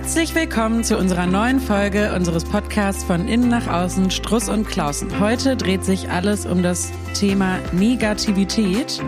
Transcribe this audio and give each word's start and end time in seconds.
Herzlich 0.00 0.34
willkommen 0.34 0.82
zu 0.82 0.96
unserer 0.96 1.26
neuen 1.26 1.60
Folge 1.60 2.14
unseres 2.14 2.44
Podcasts 2.44 3.04
von 3.04 3.28
Innen 3.28 3.48
nach 3.48 3.68
Außen, 3.68 4.10
Struss 4.10 4.48
und 4.48 4.66
Klausen. 4.66 5.20
Heute 5.20 5.56
dreht 5.56 5.84
sich 5.84 6.10
alles 6.10 6.46
um 6.46 6.62
das 6.62 6.90
Thema 7.14 7.58
Negativität. 7.72 9.00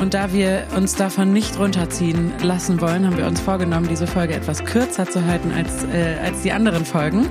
Und 0.00 0.14
da 0.14 0.32
wir 0.32 0.66
uns 0.76 0.96
davon 0.96 1.32
nicht 1.32 1.58
runterziehen 1.60 2.32
lassen 2.42 2.80
wollen, 2.80 3.06
haben 3.06 3.16
wir 3.16 3.26
uns 3.26 3.40
vorgenommen, 3.40 3.86
diese 3.88 4.08
Folge 4.08 4.34
etwas 4.34 4.64
kürzer 4.64 5.08
zu 5.08 5.24
halten 5.24 5.52
als, 5.52 5.84
äh, 5.84 6.16
als 6.22 6.42
die 6.42 6.50
anderen 6.50 6.84
Folgen. 6.84 7.30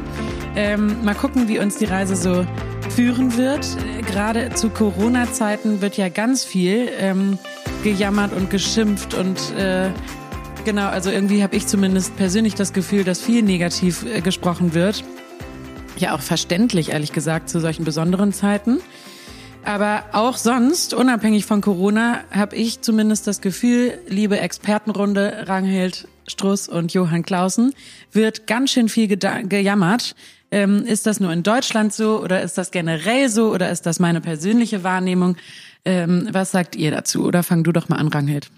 Ähm, 0.56 1.04
mal 1.04 1.16
gucken, 1.16 1.50
wie 1.50 1.60
uns 1.60 1.78
die 1.78 1.86
Reise 1.86 2.16
so 2.16 2.48
führen 2.90 3.38
wird. 3.38 3.68
Gerade 4.08 4.52
zu 4.52 4.70
Corona-Zeiten 4.70 5.82
wird 5.82 5.98
ja 5.98 6.08
ganz 6.08 6.46
viel 6.46 6.90
ähm, 6.98 7.38
gejammert 7.84 8.32
und 8.32 8.50
geschimpft 8.50 9.14
und 9.14 9.54
äh, 9.60 9.90
genau, 10.66 10.88
also 10.88 11.10
irgendwie 11.10 11.44
habe 11.44 11.56
ich 11.56 11.68
zumindest 11.68 12.18
persönlich 12.18 12.56
das 12.56 12.74
Gefühl, 12.74 13.06
dass 13.06 13.22
viel 13.22 13.44
negativ 13.44 14.04
äh, 14.06 14.20
gesprochen 14.20 14.74
wird. 14.74 15.04
Ja, 15.98 16.14
auch 16.14 16.22
verständlich, 16.22 16.90
ehrlich 16.90 17.14
gesagt, 17.14 17.48
zu 17.48 17.62
solchen 17.62 17.86
besonderen 17.86 18.34
Zeiten. 18.34 18.80
Aber 19.64 20.04
auch 20.12 20.36
sonst, 20.36 20.94
unabhängig 20.94 21.46
von 21.46 21.62
Corona, 21.62 22.20
habe 22.32 22.56
ich 22.56 22.82
zumindest 22.82 23.26
das 23.28 23.40
Gefühl, 23.40 23.98
liebe 24.08 24.40
Expertenrunde 24.40 25.46
Ranghild 25.48 26.08
Struss 26.28 26.68
und 26.68 26.94
Johann 26.94 27.24
Clausen, 27.24 27.74
wird 28.12 28.46
ganz 28.46 28.72
schön 28.72 28.90
viel 28.90 29.08
gejammert. 29.08 30.16
Ähm, 30.52 30.84
ist 30.86 31.06
das 31.06 31.20
nur 31.20 31.32
in 31.32 31.44
Deutschland 31.44 31.94
so 31.94 32.22
oder 32.22 32.42
ist 32.42 32.58
das 32.58 32.72
generell 32.72 33.30
so 33.30 33.52
oder 33.52 33.72
ist 33.72 33.86
das 33.86 34.00
meine 34.00 34.22
persönliche 34.22 34.84
Wahrnehmung? 34.84 35.38
Ähm, 35.86 36.28
was 36.32 36.52
sagt 36.52 36.76
ihr 36.76 36.92
dazu? 36.92 37.24
Oder 37.26 37.42
fang 37.42 37.64
du 37.64 37.72
doch 37.72 37.90
mal 37.90 37.98
an, 37.98 38.10
Ranghild. 38.10 38.50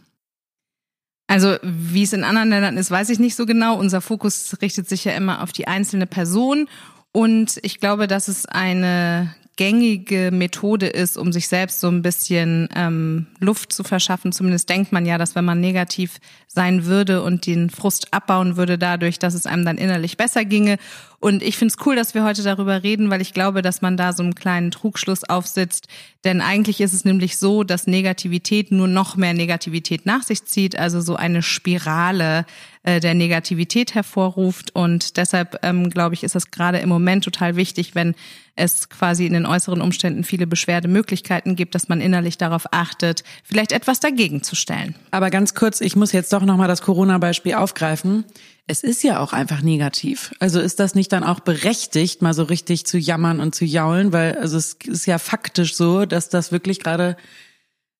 Also 1.27 1.57
wie 1.61 2.03
es 2.03 2.13
in 2.13 2.23
anderen 2.23 2.49
Ländern 2.49 2.77
ist, 2.77 2.89
weiß 2.89 3.09
ich 3.09 3.19
nicht 3.19 3.35
so 3.35 3.45
genau. 3.45 3.77
Unser 3.77 4.01
Fokus 4.01 4.55
richtet 4.61 4.87
sich 4.87 5.03
ja 5.03 5.11
immer 5.11 5.43
auf 5.43 5.51
die 5.51 5.67
einzelne 5.67 6.07
Person. 6.07 6.69
Und 7.11 7.59
ich 7.63 7.79
glaube, 7.79 8.07
dass 8.07 8.29
es 8.29 8.45
eine 8.45 9.35
gängige 9.57 10.29
Methode 10.31 10.85
ist, 10.85 11.17
um 11.17 11.33
sich 11.33 11.47
selbst 11.47 11.81
so 11.81 11.89
ein 11.89 12.03
bisschen 12.03 12.69
ähm, 12.75 13.25
Luft 13.39 13.73
zu 13.73 13.83
verschaffen. 13.83 14.31
Zumindest 14.31 14.69
denkt 14.69 14.91
man 14.91 15.05
ja, 15.05 15.17
dass 15.17 15.35
wenn 15.35 15.45
man 15.45 15.59
negativ 15.59 16.19
sein 16.47 16.85
würde 16.85 17.23
und 17.23 17.45
den 17.47 17.69
Frust 17.69 18.13
abbauen 18.13 18.55
würde 18.55 18.77
dadurch, 18.77 19.19
dass 19.19 19.33
es 19.33 19.47
einem 19.47 19.65
dann 19.65 19.77
innerlich 19.77 20.15
besser 20.15 20.45
ginge. 20.45 20.77
Und 21.19 21.41
ich 21.41 21.57
finde 21.57 21.73
es 21.75 21.85
cool, 21.85 21.95
dass 21.95 22.13
wir 22.13 22.23
heute 22.23 22.43
darüber 22.43 22.83
reden, 22.83 23.09
weil 23.09 23.21
ich 23.21 23.33
glaube, 23.33 23.63
dass 23.63 23.81
man 23.81 23.97
da 23.97 24.13
so 24.13 24.21
einen 24.21 24.35
kleinen 24.35 24.69
Trugschluss 24.69 25.23
aufsitzt. 25.23 25.87
Denn 26.23 26.41
eigentlich 26.41 26.79
ist 26.79 26.93
es 26.93 27.05
nämlich 27.05 27.37
so, 27.37 27.63
dass 27.63 27.87
Negativität 27.87 28.71
nur 28.71 28.87
noch 28.87 29.15
mehr 29.15 29.33
Negativität 29.33 30.05
nach 30.05 30.21
sich 30.21 30.45
zieht, 30.45 30.77
also 30.77 31.01
so 31.01 31.15
eine 31.15 31.41
Spirale 31.41 32.45
äh, 32.83 32.99
der 32.99 33.15
Negativität 33.15 33.95
hervorruft. 33.95 34.75
Und 34.75 35.17
deshalb, 35.17 35.57
ähm, 35.63 35.89
glaube 35.89 36.13
ich, 36.13 36.23
ist 36.23 36.35
es 36.35 36.51
gerade 36.51 36.77
im 36.77 36.89
Moment 36.89 37.23
total 37.23 37.55
wichtig, 37.55 37.95
wenn 37.95 38.13
es 38.55 38.89
quasi 38.89 39.25
in 39.25 39.33
den 39.33 39.47
äußeren 39.47 39.81
Umständen 39.81 40.23
viele 40.23 40.45
Beschwerdemöglichkeiten 40.45 41.55
gibt, 41.55 41.73
dass 41.73 41.89
man 41.89 41.99
innerlich 41.99 42.37
darauf 42.37 42.71
achtet, 42.71 43.23
vielleicht 43.43 43.71
etwas 43.71 43.99
dagegen 43.99 44.43
zu 44.43 44.55
stellen. 44.55 44.93
Aber 45.09 45.31
ganz 45.31 45.55
kurz, 45.55 45.81
ich 45.81 45.95
muss 45.95 46.11
jetzt 46.11 46.31
doch 46.31 46.43
nochmal 46.43 46.67
das 46.67 46.83
Corona-Beispiel 46.83 47.55
aufgreifen. 47.55 48.23
Es 48.69 48.83
ist 48.83 49.01
ja 49.01 49.21
auch 49.21 49.31
einfach 49.31 49.61
negativ. 49.61 50.35
Also 50.39 50.59
ist 50.59 50.81
das 50.81 50.93
nicht 50.93 51.13
dann 51.13 51.23
auch 51.23 51.39
berechtigt, 51.39 52.21
mal 52.21 52.33
so 52.33 52.43
richtig 52.43 52.85
zu 52.85 52.97
jammern 52.97 53.39
und 53.39 53.55
zu 53.55 53.63
jaulen? 53.63 54.11
Weil 54.11 54.37
also 54.37 54.57
es 54.57 54.73
ist 54.85 55.05
ja 55.05 55.19
faktisch 55.19 55.75
so, 55.75 56.05
dass 56.05 56.27
das 56.27 56.51
wirklich 56.51 56.79
gerade 56.79 57.15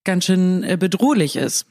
ganz 0.04 0.26
schön 0.26 0.64
äh, 0.64 0.78
bedrohlich 0.78 1.38
ist. 1.38 1.68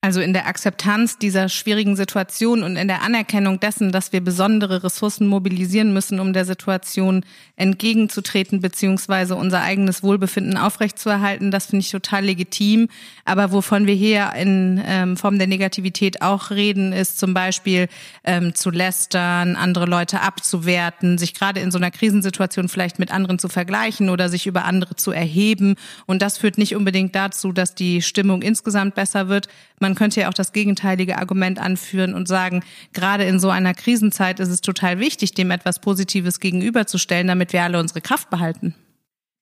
Also 0.00 0.20
in 0.20 0.32
der 0.32 0.46
Akzeptanz 0.46 1.18
dieser 1.18 1.48
schwierigen 1.48 1.96
Situation 1.96 2.62
und 2.62 2.76
in 2.76 2.86
der 2.86 3.02
Anerkennung 3.02 3.58
dessen, 3.58 3.90
dass 3.90 4.12
wir 4.12 4.20
besondere 4.20 4.84
Ressourcen 4.84 5.26
mobilisieren 5.26 5.92
müssen, 5.92 6.20
um 6.20 6.32
der 6.32 6.44
Situation 6.44 7.24
entgegenzutreten 7.56 8.60
beziehungsweise 8.60 9.34
unser 9.34 9.60
eigenes 9.60 10.04
Wohlbefinden 10.04 10.56
aufrechtzuerhalten, 10.56 11.50
das 11.50 11.66
finde 11.66 11.80
ich 11.80 11.90
total 11.90 12.26
legitim. 12.26 12.88
Aber 13.24 13.50
wovon 13.50 13.88
wir 13.88 13.94
hier 13.94 14.30
in 14.38 14.80
ähm, 14.86 15.16
Form 15.16 15.36
der 15.36 15.48
Negativität 15.48 16.22
auch 16.22 16.50
reden, 16.50 16.92
ist 16.92 17.18
zum 17.18 17.34
Beispiel 17.34 17.88
ähm, 18.22 18.54
zu 18.54 18.70
lästern, 18.70 19.56
andere 19.56 19.86
Leute 19.86 20.20
abzuwerten, 20.20 21.18
sich 21.18 21.34
gerade 21.34 21.58
in 21.58 21.72
so 21.72 21.78
einer 21.78 21.90
Krisensituation 21.90 22.68
vielleicht 22.68 23.00
mit 23.00 23.10
anderen 23.10 23.40
zu 23.40 23.48
vergleichen 23.48 24.10
oder 24.10 24.28
sich 24.28 24.46
über 24.46 24.64
andere 24.64 24.94
zu 24.94 25.10
erheben. 25.10 25.74
Und 26.06 26.22
das 26.22 26.38
führt 26.38 26.56
nicht 26.56 26.76
unbedingt 26.76 27.16
dazu, 27.16 27.50
dass 27.50 27.74
die 27.74 28.00
Stimmung 28.00 28.42
insgesamt 28.42 28.94
besser 28.94 29.28
wird. 29.28 29.48
Man 29.80 29.94
könnte 29.94 30.20
ja 30.20 30.28
auch 30.28 30.34
das 30.34 30.52
gegenteilige 30.52 31.18
Argument 31.18 31.58
anführen 31.58 32.14
und 32.14 32.28
sagen, 32.28 32.62
gerade 32.92 33.24
in 33.24 33.38
so 33.40 33.50
einer 33.50 33.74
Krisenzeit 33.74 34.40
ist 34.40 34.48
es 34.48 34.60
total 34.60 34.98
wichtig, 34.98 35.32
dem 35.32 35.50
etwas 35.50 35.80
Positives 35.80 36.40
gegenüberzustellen, 36.40 37.26
damit 37.26 37.52
wir 37.52 37.62
alle 37.62 37.78
unsere 37.78 38.00
Kraft 38.00 38.30
behalten. 38.30 38.74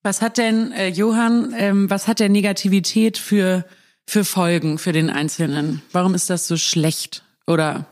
Was 0.02 0.22
hat 0.22 0.38
denn, 0.38 0.72
äh, 0.72 0.88
Johann, 0.88 1.52
ähm, 1.56 1.90
was 1.90 2.06
hat 2.06 2.20
der 2.20 2.28
Negativität 2.28 3.18
für, 3.18 3.64
für 4.06 4.24
Folgen 4.24 4.78
für 4.78 4.92
den 4.92 5.10
Einzelnen? 5.10 5.82
Warum 5.92 6.14
ist 6.14 6.30
das 6.30 6.46
so 6.46 6.56
schlecht? 6.56 7.24
Oder 7.46 7.86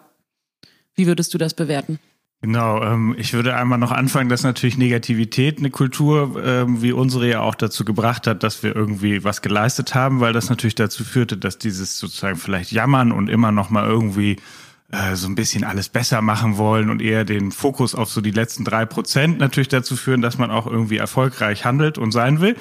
wie 0.94 1.06
würdest 1.06 1.34
du 1.34 1.38
das 1.38 1.54
bewerten? 1.54 1.98
Genau, 2.44 2.82
ähm, 2.82 3.14
ich 3.16 3.32
würde 3.32 3.56
einmal 3.56 3.78
noch 3.78 3.90
anfangen, 3.90 4.28
dass 4.28 4.42
natürlich 4.42 4.76
Negativität 4.76 5.56
eine 5.56 5.70
Kultur 5.70 6.42
ähm, 6.44 6.82
wie 6.82 6.92
unsere 6.92 7.26
ja 7.26 7.40
auch 7.40 7.54
dazu 7.54 7.86
gebracht 7.86 8.26
hat, 8.26 8.42
dass 8.42 8.62
wir 8.62 8.76
irgendwie 8.76 9.24
was 9.24 9.40
geleistet 9.40 9.94
haben, 9.94 10.20
weil 10.20 10.34
das 10.34 10.50
natürlich 10.50 10.74
dazu 10.74 11.04
führte, 11.04 11.38
dass 11.38 11.56
dieses 11.56 11.98
sozusagen 11.98 12.36
vielleicht 12.36 12.70
jammern 12.70 13.12
und 13.12 13.30
immer 13.30 13.50
noch 13.50 13.70
mal 13.70 13.86
irgendwie 13.86 14.36
äh, 14.92 15.14
so 15.14 15.26
ein 15.26 15.36
bisschen 15.36 15.64
alles 15.64 15.88
besser 15.88 16.20
machen 16.20 16.58
wollen 16.58 16.90
und 16.90 17.00
eher 17.00 17.24
den 17.24 17.50
Fokus 17.50 17.94
auf 17.94 18.10
so 18.10 18.20
die 18.20 18.30
letzten 18.30 18.66
drei 18.66 18.84
Prozent 18.84 19.38
natürlich 19.38 19.68
dazu 19.68 19.96
führen, 19.96 20.20
dass 20.20 20.36
man 20.36 20.50
auch 20.50 20.66
irgendwie 20.66 20.98
erfolgreich 20.98 21.64
handelt 21.64 21.96
und 21.96 22.12
sein 22.12 22.42
will. 22.42 22.56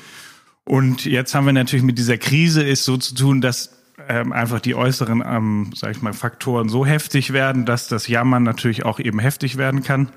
Und 0.63 1.03
jetzt 1.03 1.35
haben 1.35 1.45
wir 1.45 1.51
natürlich 1.51 1.83
mit 1.83 1.97
dieser 1.97 2.17
Krise 2.17 2.63
ist 2.63 2.85
so 2.85 2.95
zu 2.95 3.15
tun, 3.15 3.41
dass 3.41 3.82
ähm, 4.07 4.31
einfach 4.31 4.59
die 4.59 4.75
äußeren, 4.75 5.23
ähm, 5.25 5.71
sag 5.75 5.91
ich 5.91 6.01
mal, 6.01 6.13
Faktoren 6.13 6.69
so 6.69 6.85
heftig 6.85 7.33
werden, 7.33 7.65
dass 7.65 7.87
das 7.87 8.07
Jammern 8.07 8.43
natürlich 8.43 8.85
auch 8.85 8.99
eben 8.99 9.19
heftig 9.19 9.57
werden 9.57 9.83
kann. 9.83 10.09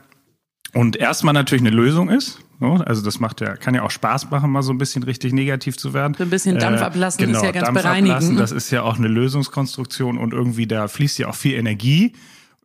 Und 0.75 0.97
erstmal 0.97 1.33
natürlich 1.33 1.63
eine 1.63 1.75
Lösung 1.75 2.09
ist. 2.09 2.41
So, 2.59 2.73
also 2.75 3.03
das 3.03 3.21
macht 3.21 3.41
ja, 3.41 3.55
kann 3.57 3.75
ja 3.75 3.83
auch 3.83 3.91
Spaß 3.91 4.31
machen, 4.31 4.51
mal 4.51 4.63
so 4.63 4.73
ein 4.73 4.79
bisschen 4.79 5.03
richtig 5.03 5.33
negativ 5.33 5.77
zu 5.77 5.93
werden. 5.93 6.15
So 6.17 6.25
ein 6.25 6.31
bisschen 6.31 6.59
Dampf 6.59 6.81
äh, 6.81 6.85
ablassen 6.85 7.23
äh, 7.23 7.27
genau, 7.27 7.39
ist 7.39 7.45
ja 7.45 7.53
ganz 7.53 7.67
Dampf 7.67 7.83
bereinigend. 7.83 8.17
Ablassen, 8.17 8.37
das 8.37 8.53
ist 8.53 8.71
ja 8.71 8.83
auch 8.83 8.99
eine 8.99 9.09
Lösungskonstruktion 9.09 10.19
und 10.19 10.33
irgendwie 10.33 10.67
da 10.67 10.89
fließt 10.89 11.19
ja 11.19 11.29
auch 11.29 11.35
viel 11.35 11.55
Energie. 11.55 12.13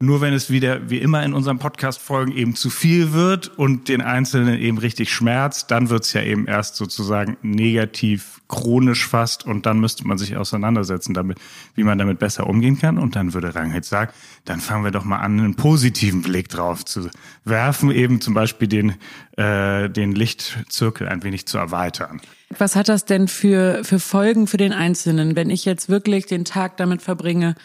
Nur 0.01 0.19
wenn 0.19 0.33
es 0.33 0.49
wieder, 0.49 0.89
wie 0.89 0.97
immer 0.97 1.23
in 1.23 1.33
unseren 1.33 1.59
Podcast-Folgen, 1.59 2.35
eben 2.35 2.55
zu 2.55 2.71
viel 2.71 3.13
wird 3.13 3.47
und 3.47 3.87
den 3.87 4.01
Einzelnen 4.01 4.59
eben 4.59 4.79
richtig 4.79 5.13
schmerzt, 5.13 5.69
dann 5.69 5.89
wird's 5.89 6.11
ja 6.13 6.23
eben 6.23 6.47
erst 6.47 6.75
sozusagen 6.75 7.37
negativ, 7.43 8.41
chronisch 8.47 9.07
fast 9.07 9.45
und 9.45 9.67
dann 9.67 9.79
müsste 9.79 10.07
man 10.07 10.17
sich 10.17 10.35
auseinandersetzen 10.35 11.13
damit, 11.13 11.37
wie 11.75 11.83
man 11.83 11.99
damit 11.99 12.17
besser 12.17 12.47
umgehen 12.47 12.79
kann. 12.79 12.97
Und 12.97 13.15
dann 13.15 13.35
würde 13.35 13.53
Rangit 13.53 13.85
sagen, 13.85 14.11
dann 14.45 14.59
fangen 14.59 14.83
wir 14.83 14.91
doch 14.91 15.05
mal 15.05 15.19
an, 15.19 15.39
einen 15.39 15.55
positiven 15.55 16.23
Blick 16.23 16.49
drauf 16.49 16.83
zu 16.83 17.07
werfen, 17.45 17.91
eben 17.91 18.21
zum 18.21 18.33
Beispiel 18.33 18.67
den, 18.67 18.95
äh, 19.37 19.87
den 19.87 20.13
Lichtzirkel 20.13 21.07
ein 21.07 21.23
wenig 21.23 21.45
zu 21.45 21.59
erweitern. 21.59 22.21
Was 22.57 22.75
hat 22.75 22.89
das 22.89 23.05
denn 23.05 23.27
für, 23.27 23.83
für 23.83 23.99
Folgen 23.99 24.47
für 24.47 24.57
den 24.57 24.73
Einzelnen, 24.73 25.35
wenn 25.35 25.49
ich 25.49 25.63
jetzt 25.63 25.89
wirklich 25.89 26.25
den 26.25 26.43
Tag 26.43 26.75
damit 26.77 27.01
verbringe, 27.01 27.55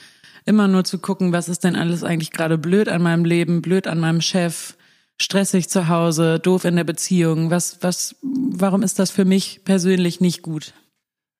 immer 0.46 0.68
nur 0.68 0.84
zu 0.84 0.98
gucken, 0.98 1.32
was 1.32 1.48
ist 1.48 1.64
denn 1.64 1.76
alles 1.76 2.02
eigentlich 2.02 2.30
gerade 2.30 2.56
blöd 2.56 2.88
an 2.88 3.02
meinem 3.02 3.24
Leben, 3.24 3.60
blöd 3.60 3.86
an 3.86 4.00
meinem 4.00 4.20
Chef, 4.20 4.76
stressig 5.20 5.68
zu 5.68 5.88
Hause, 5.88 6.38
doof 6.38 6.64
in 6.64 6.76
der 6.76 6.84
Beziehung. 6.84 7.50
Was, 7.50 7.78
was, 7.82 8.16
warum 8.22 8.82
ist 8.82 8.98
das 8.98 9.10
für 9.10 9.24
mich 9.24 9.62
persönlich 9.64 10.20
nicht 10.20 10.42
gut? 10.42 10.72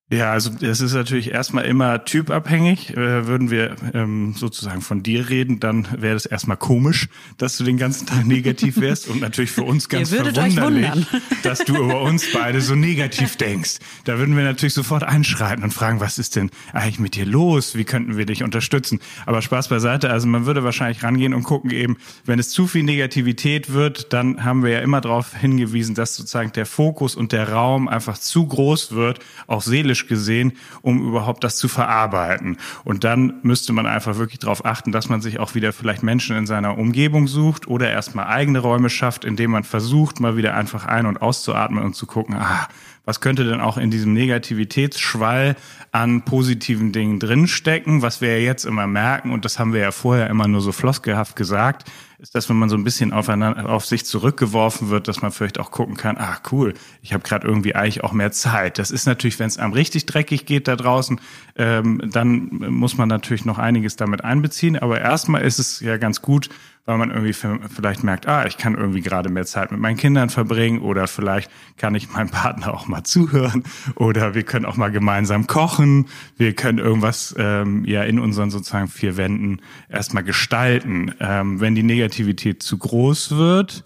Ja, 0.08 0.30
also 0.30 0.52
es 0.60 0.80
ist 0.80 0.94
natürlich 0.94 1.32
erstmal 1.32 1.64
immer 1.64 2.04
typabhängig. 2.04 2.90
Äh, 2.90 3.26
würden 3.26 3.50
wir 3.50 3.74
ähm, 3.92 4.34
sozusagen 4.36 4.80
von 4.80 5.02
dir 5.02 5.28
reden, 5.28 5.58
dann 5.58 5.88
wäre 6.00 6.14
es 6.14 6.26
erstmal 6.26 6.56
komisch, 6.56 7.08
dass 7.38 7.56
du 7.56 7.64
den 7.64 7.76
ganzen 7.76 8.06
Tag 8.06 8.24
negativ 8.24 8.80
wärst 8.80 9.08
und 9.08 9.20
natürlich 9.20 9.50
für 9.50 9.64
uns 9.64 9.88
ganz 9.88 10.10
verwunderlich, 10.10 11.06
dass 11.42 11.58
du 11.58 11.74
über 11.74 12.02
uns 12.02 12.24
beide 12.32 12.60
so 12.60 12.76
negativ 12.76 13.34
denkst. 13.38 13.78
Da 14.04 14.18
würden 14.18 14.36
wir 14.36 14.44
natürlich 14.44 14.74
sofort 14.74 15.02
einschreiten 15.02 15.64
und 15.64 15.74
fragen, 15.74 15.98
was 15.98 16.18
ist 16.18 16.36
denn 16.36 16.52
eigentlich 16.72 17.00
mit 17.00 17.16
dir 17.16 17.26
los? 17.26 17.74
Wie 17.74 17.84
könnten 17.84 18.16
wir 18.16 18.26
dich 18.26 18.44
unterstützen? 18.44 19.00
Aber 19.26 19.42
Spaß 19.42 19.66
beiseite. 19.66 20.10
Also 20.10 20.28
man 20.28 20.46
würde 20.46 20.62
wahrscheinlich 20.62 21.02
rangehen 21.02 21.34
und 21.34 21.42
gucken 21.42 21.72
eben, 21.72 21.96
wenn 22.24 22.38
es 22.38 22.50
zu 22.50 22.68
viel 22.68 22.84
Negativität 22.84 23.72
wird, 23.72 24.12
dann 24.12 24.44
haben 24.44 24.62
wir 24.62 24.70
ja 24.70 24.80
immer 24.82 25.00
darauf 25.00 25.34
hingewiesen, 25.34 25.96
dass 25.96 26.14
sozusagen 26.14 26.52
der 26.52 26.66
Fokus 26.66 27.16
und 27.16 27.32
der 27.32 27.48
Raum 27.48 27.88
einfach 27.88 28.18
zu 28.18 28.46
groß 28.46 28.92
wird, 28.92 29.18
auch 29.48 29.62
seelisch 29.62 29.95
energetisch 29.96 30.06
gesehen, 30.06 30.52
um 30.82 31.08
überhaupt 31.08 31.44
das 31.44 31.56
zu 31.56 31.68
verarbeiten. 31.68 32.56
Und 32.84 33.04
dann 33.04 33.34
müsste 33.42 33.72
man 33.72 33.86
einfach 33.86 34.16
wirklich 34.16 34.38
darauf 34.38 34.64
achten, 34.64 34.92
dass 34.92 35.08
man 35.08 35.20
sich 35.20 35.38
auch 35.38 35.54
wieder 35.54 35.72
vielleicht 35.72 36.02
Menschen 36.02 36.36
in 36.36 36.46
seiner 36.46 36.78
Umgebung 36.78 37.28
sucht 37.28 37.66
oder 37.68 37.90
erstmal 37.90 38.26
eigene 38.26 38.58
Räume 38.58 38.90
schafft, 38.90 39.24
indem 39.24 39.52
man 39.52 39.64
versucht, 39.64 40.20
mal 40.20 40.36
wieder 40.36 40.54
einfach 40.54 40.86
ein- 40.86 41.06
und 41.06 41.22
auszuatmen 41.22 41.82
und 41.82 41.94
zu 41.94 42.06
gucken, 42.06 42.36
ah, 42.36 42.68
was 43.04 43.20
könnte 43.20 43.44
denn 43.44 43.60
auch 43.60 43.78
in 43.78 43.90
diesem 43.90 44.12
Negativitätsschwall 44.14 45.54
an 45.92 46.22
positiven 46.22 46.90
Dingen 46.90 47.20
drinstecken, 47.20 48.02
was 48.02 48.20
wir 48.20 48.36
ja 48.38 48.44
jetzt 48.44 48.64
immer 48.64 48.88
merken, 48.88 49.30
und 49.30 49.44
das 49.44 49.58
haben 49.58 49.72
wir 49.72 49.80
ja 49.80 49.92
vorher 49.92 50.28
immer 50.28 50.48
nur 50.48 50.60
so 50.60 50.72
floskelhaft 50.72 51.36
gesagt, 51.36 51.88
ist, 52.18 52.34
dass 52.34 52.48
wenn 52.48 52.56
man 52.56 52.68
so 52.68 52.76
ein 52.76 52.84
bisschen 52.84 53.12
aufeinander, 53.12 53.68
auf 53.68 53.84
sich 53.84 54.06
zurückgeworfen 54.06 54.90
wird, 54.90 55.08
dass 55.08 55.22
man 55.22 55.32
vielleicht 55.32 55.58
auch 55.58 55.70
gucken 55.70 55.96
kann, 55.96 56.16
ah 56.16 56.38
cool, 56.50 56.74
ich 57.02 57.12
habe 57.12 57.22
gerade 57.22 57.46
irgendwie 57.46 57.74
eigentlich 57.74 58.04
auch 58.04 58.12
mehr 58.12 58.32
Zeit. 58.32 58.78
Das 58.78 58.90
ist 58.90 59.06
natürlich, 59.06 59.38
wenn 59.38 59.48
es 59.48 59.58
einem 59.58 59.72
richtig 59.72 60.06
dreckig 60.06 60.46
geht 60.46 60.68
da 60.68 60.76
draußen, 60.76 61.20
ähm, 61.56 62.00
dann 62.04 62.48
muss 62.70 62.96
man 62.96 63.08
natürlich 63.08 63.44
noch 63.44 63.58
einiges 63.58 63.96
damit 63.96 64.24
einbeziehen. 64.24 64.78
Aber 64.78 65.00
erstmal 65.00 65.42
ist 65.42 65.58
es 65.58 65.80
ja 65.80 65.96
ganz 65.96 66.22
gut, 66.22 66.48
weil 66.86 66.98
man 66.98 67.10
irgendwie 67.10 67.32
vielleicht 67.32 68.04
merkt, 68.04 68.26
ah, 68.28 68.46
ich 68.46 68.56
kann 68.56 68.76
irgendwie 68.76 69.00
gerade 69.00 69.28
mehr 69.28 69.44
Zeit 69.44 69.72
mit 69.72 69.80
meinen 69.80 69.96
Kindern 69.96 70.30
verbringen 70.30 70.80
oder 70.80 71.08
vielleicht 71.08 71.50
kann 71.76 71.96
ich 71.96 72.10
meinem 72.10 72.30
Partner 72.30 72.72
auch 72.72 72.86
mal 72.86 73.02
zuhören 73.02 73.64
oder 73.96 74.34
wir 74.34 74.44
können 74.44 74.64
auch 74.64 74.76
mal 74.76 74.92
gemeinsam 74.92 75.48
kochen, 75.48 76.06
wir 76.36 76.54
können 76.54 76.78
irgendwas 76.78 77.34
ähm, 77.38 77.84
ja 77.84 78.04
in 78.04 78.20
unseren 78.20 78.50
sozusagen 78.50 78.88
vier 78.88 79.16
Wänden 79.16 79.60
erstmal 79.88 80.22
gestalten. 80.22 81.12
Ähm, 81.18 81.60
wenn 81.60 81.74
die 81.74 81.82
Negativität 81.82 82.62
zu 82.62 82.78
groß 82.78 83.36
wird, 83.36 83.84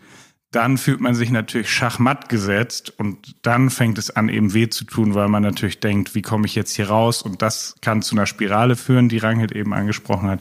dann 0.50 0.79
fühlt 0.79 1.00
man 1.00 1.14
sich 1.14 1.31
natürlich 1.31 1.73
schachmatt 1.73 2.29
gesetzt 2.29 2.93
und 2.99 3.37
dann 3.47 3.70
fängt 3.70 3.99
es 3.99 4.11
an, 4.11 4.29
eben 4.29 4.52
weh 4.52 4.69
zu 4.69 4.85
tun, 4.85 5.14
weil 5.14 5.29
man 5.29 5.43
natürlich 5.43 5.81
denkt, 5.81 6.14
wie 6.14 6.23
komme 6.23 6.47
ich 6.47 6.55
jetzt 6.55 6.75
hier 6.75 6.88
raus? 6.88 7.23
Und 7.23 7.41
das 7.41 7.76
kann 7.81 8.02
zu 8.02 8.14
einer 8.14 8.26
Spirale 8.26 8.76
führen, 8.76 9.08
die 9.08 9.19
Ranghild 9.19 9.52
eben 9.52 9.73
angesprochen 9.73 10.29
hat, 10.29 10.41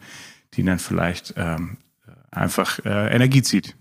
die 0.56 0.63
dann 0.63 0.79
vielleicht 0.79 1.35
ähm, 1.38 1.77
einfach 2.31 2.79
äh, 2.85 3.13
Energie 3.13 3.41
zieht. 3.41 3.75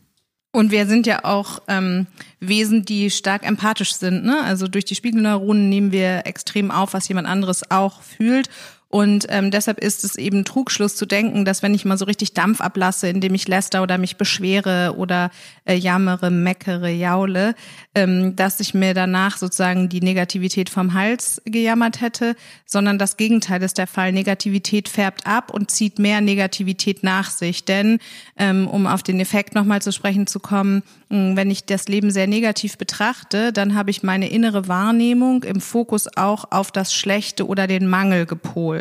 Und 0.50 0.70
wir 0.70 0.86
sind 0.86 1.06
ja 1.06 1.24
auch 1.24 1.60
ähm, 1.68 2.06
Wesen, 2.40 2.84
die 2.84 3.10
stark 3.10 3.46
empathisch 3.46 3.94
sind. 3.94 4.24
Ne? 4.24 4.42
Also 4.42 4.66
durch 4.66 4.84
die 4.84 4.94
Spiegelneuronen 4.94 5.68
nehmen 5.68 5.92
wir 5.92 6.26
extrem 6.26 6.70
auf, 6.70 6.94
was 6.94 7.06
jemand 7.08 7.28
anderes 7.28 7.70
auch 7.70 8.02
fühlt. 8.02 8.48
Und 8.90 9.26
ähm, 9.28 9.50
deshalb 9.50 9.80
ist 9.80 10.02
es 10.02 10.16
eben 10.16 10.46
Trugschluss 10.46 10.96
zu 10.96 11.04
denken, 11.04 11.44
dass 11.44 11.62
wenn 11.62 11.74
ich 11.74 11.84
mal 11.84 11.98
so 11.98 12.06
richtig 12.06 12.32
Dampf 12.32 12.62
ablasse, 12.62 13.08
indem 13.08 13.34
ich 13.34 13.46
läster 13.46 13.82
oder 13.82 13.98
mich 13.98 14.16
beschwere 14.16 14.94
oder 14.96 15.30
äh, 15.66 15.74
jammere, 15.74 16.30
meckere, 16.30 16.88
jaule, 16.88 17.54
ähm, 17.94 18.34
dass 18.34 18.60
ich 18.60 18.72
mir 18.72 18.94
danach 18.94 19.36
sozusagen 19.36 19.90
die 19.90 20.00
Negativität 20.00 20.70
vom 20.70 20.94
Hals 20.94 21.42
gejammert 21.44 22.00
hätte, 22.00 22.34
sondern 22.64 22.98
das 22.98 23.18
Gegenteil 23.18 23.62
ist 23.62 23.76
der 23.76 23.86
Fall. 23.86 24.10
Negativität 24.12 24.88
färbt 24.88 25.26
ab 25.26 25.52
und 25.52 25.70
zieht 25.70 25.98
mehr 25.98 26.22
Negativität 26.22 27.02
nach 27.02 27.28
sich. 27.28 27.66
Denn, 27.66 27.98
ähm, 28.38 28.66
um 28.66 28.86
auf 28.86 29.02
den 29.02 29.20
Effekt 29.20 29.54
nochmal 29.54 29.82
zu 29.82 29.92
sprechen 29.92 30.26
zu 30.26 30.40
kommen, 30.40 30.82
wenn 31.10 31.50
ich 31.50 31.64
das 31.64 31.88
Leben 31.88 32.10
sehr 32.10 32.26
negativ 32.26 32.76
betrachte, 32.76 33.52
dann 33.52 33.74
habe 33.74 33.90
ich 33.90 34.02
meine 34.02 34.28
innere 34.28 34.68
Wahrnehmung 34.68 35.42
im 35.42 35.60
Fokus 35.60 36.06
auch 36.16 36.46
auf 36.50 36.70
das 36.70 36.94
Schlechte 36.94 37.46
oder 37.46 37.66
den 37.66 37.86
Mangel 37.86 38.26
gepolt. 38.26 38.77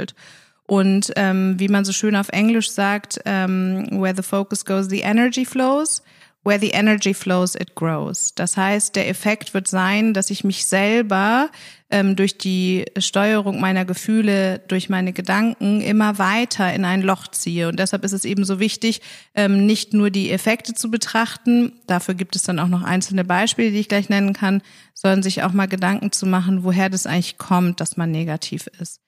Und 0.67 1.13
ähm, 1.15 1.55
wie 1.57 1.69
man 1.69 1.85
so 1.85 1.93
schön 1.93 2.15
auf 2.15 2.29
Englisch 2.29 2.69
sagt, 2.71 3.19
ähm, 3.25 3.87
where 3.91 4.15
the 4.15 4.21
focus 4.21 4.65
goes, 4.65 4.89
the 4.89 4.99
energy 4.99 5.45
flows. 5.45 6.03
Where 6.43 6.59
the 6.59 6.69
energy 6.69 7.13
flows, 7.13 7.55
it 7.55 7.75
grows. 7.75 8.33
Das 8.33 8.55
heißt, 8.55 8.95
der 8.95 9.09
Effekt 9.09 9.53
wird 9.53 9.67
sein, 9.67 10.13
dass 10.13 10.29
ich 10.29 10.45
mich 10.45 10.65
selber 10.65 11.49
ähm, 11.89 12.15
durch 12.15 12.37
die 12.37 12.85
Steuerung 12.97 13.59
meiner 13.59 13.83
Gefühle, 13.83 14.59
durch 14.59 14.87
meine 14.87 15.11
Gedanken 15.11 15.81
immer 15.81 16.19
weiter 16.19 16.73
in 16.73 16.85
ein 16.85 17.01
Loch 17.01 17.27
ziehe. 17.27 17.67
Und 17.67 17.79
deshalb 17.79 18.05
ist 18.05 18.13
es 18.13 18.23
eben 18.23 18.45
so 18.45 18.61
wichtig, 18.61 19.01
ähm, 19.35 19.65
nicht 19.65 19.93
nur 19.93 20.09
die 20.09 20.31
Effekte 20.31 20.73
zu 20.73 20.89
betrachten, 20.89 21.73
dafür 21.85 22.13
gibt 22.13 22.37
es 22.37 22.43
dann 22.43 22.59
auch 22.59 22.69
noch 22.69 22.83
einzelne 22.83 23.25
Beispiele, 23.25 23.71
die 23.71 23.79
ich 23.79 23.89
gleich 23.89 24.07
nennen 24.07 24.31
kann, 24.31 24.61
sondern 24.93 25.23
sich 25.23 25.43
auch 25.43 25.51
mal 25.51 25.67
Gedanken 25.67 26.13
zu 26.13 26.25
machen, 26.25 26.63
woher 26.63 26.89
das 26.89 27.07
eigentlich 27.07 27.37
kommt, 27.37 27.81
dass 27.81 27.97
man 27.97 28.11
negativ 28.11 28.67
ist. 28.79 29.01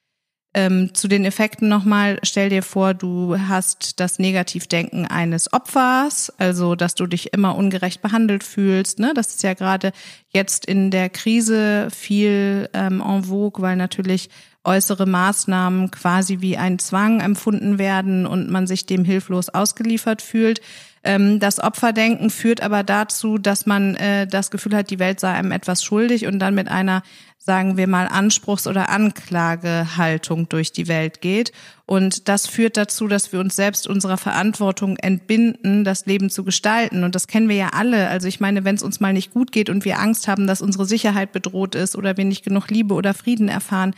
Ähm, 0.55 0.95
zu 0.95 1.07
den 1.07 1.25
Effekten 1.25 1.69
nochmal, 1.69 2.17
stell 2.23 2.49
dir 2.49 2.63
vor, 2.63 2.95
du 2.95 3.37
hast 3.37 3.99
das 3.99 4.17
Negativdenken 4.17 5.05
eines 5.05 5.53
Opfers, 5.53 6.33
also 6.39 6.73
dass 6.73 6.95
du 6.95 7.05
dich 7.05 7.33
immer 7.33 7.55
ungerecht 7.55 8.01
behandelt 8.01 8.43
fühlst. 8.43 8.97
Ne? 8.97 9.11
Das 9.13 9.29
ist 9.29 9.43
ja 9.43 9.53
gerade 9.53 9.91
jetzt 10.29 10.65
in 10.65 10.89
der 10.89 11.09
Krise 11.09 11.89
viel 11.91 12.67
ähm, 12.73 12.99
en 12.99 13.25
vogue, 13.25 13.61
weil 13.61 13.75
natürlich 13.75 14.31
äußere 14.63 15.05
Maßnahmen 15.05 15.91
quasi 15.91 16.41
wie 16.41 16.57
ein 16.57 16.79
Zwang 16.79 17.21
empfunden 17.21 17.77
werden 17.77 18.25
und 18.25 18.49
man 18.49 18.65
sich 18.65 18.85
dem 18.85 19.05
hilflos 19.05 19.49
ausgeliefert 19.49 20.21
fühlt. 20.21 20.61
Ähm, 21.03 21.39
das 21.39 21.59
Opferdenken 21.59 22.29
führt 22.29 22.61
aber 22.61 22.83
dazu, 22.83 23.37
dass 23.37 23.65
man 23.65 23.95
äh, 23.95 24.27
das 24.27 24.51
Gefühl 24.51 24.75
hat, 24.75 24.89
die 24.89 24.99
Welt 24.99 25.19
sei 25.19 25.31
einem 25.31 25.51
etwas 25.51 25.83
schuldig 25.83 26.27
und 26.27 26.39
dann 26.39 26.55
mit 26.55 26.67
einer, 26.67 27.03
sagen 27.37 27.77
wir 27.77 27.87
mal, 27.87 28.07
Anspruchs- 28.07 28.67
oder 28.67 28.89
Anklagehaltung 28.89 30.49
durch 30.49 30.71
die 30.71 30.87
Welt 30.87 31.21
geht. 31.21 31.53
Und 31.85 32.27
das 32.27 32.47
führt 32.47 32.75
dazu, 32.77 33.07
dass 33.07 33.31
wir 33.31 33.39
uns 33.39 33.55
selbst 33.55 33.87
unserer 33.87 34.17
Verantwortung 34.17 34.97
entbinden, 34.97 35.83
das 35.83 36.05
Leben 36.05 36.29
zu 36.29 36.43
gestalten. 36.43 37.03
Und 37.03 37.15
das 37.15 37.27
kennen 37.27 37.49
wir 37.49 37.55
ja 37.55 37.69
alle. 37.73 38.09
Also 38.09 38.27
ich 38.27 38.39
meine, 38.39 38.65
wenn 38.65 38.75
es 38.75 38.83
uns 38.83 38.99
mal 38.99 39.13
nicht 39.13 39.31
gut 39.31 39.51
geht 39.51 39.69
und 39.69 39.85
wir 39.85 39.99
Angst 39.99 40.27
haben, 40.27 40.47
dass 40.47 40.61
unsere 40.61 40.85
Sicherheit 40.85 41.31
bedroht 41.31 41.75
ist 41.75 41.95
oder 41.95 42.17
wir 42.17 42.25
nicht 42.25 42.43
genug 42.43 42.69
Liebe 42.69 42.93
oder 42.93 43.13
Frieden 43.13 43.47
erfahren, 43.47 43.95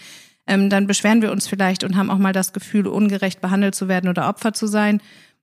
ähm, 0.48 0.70
dann 0.70 0.88
beschweren 0.88 1.22
wir 1.22 1.32
uns 1.32 1.48
vielleicht 1.48 1.84
und 1.84 1.96
haben 1.96 2.10
auch 2.10 2.18
mal 2.18 2.34
das 2.34 2.54
Gefühl, 2.54 2.88
ungerecht 2.88 3.42
behandelt 3.42 3.76
zu 3.76 3.88
werden 3.88 4.10
oder 4.10 4.28
Opfer 4.28 4.54
zu 4.54 4.68
sein. 4.68 5.02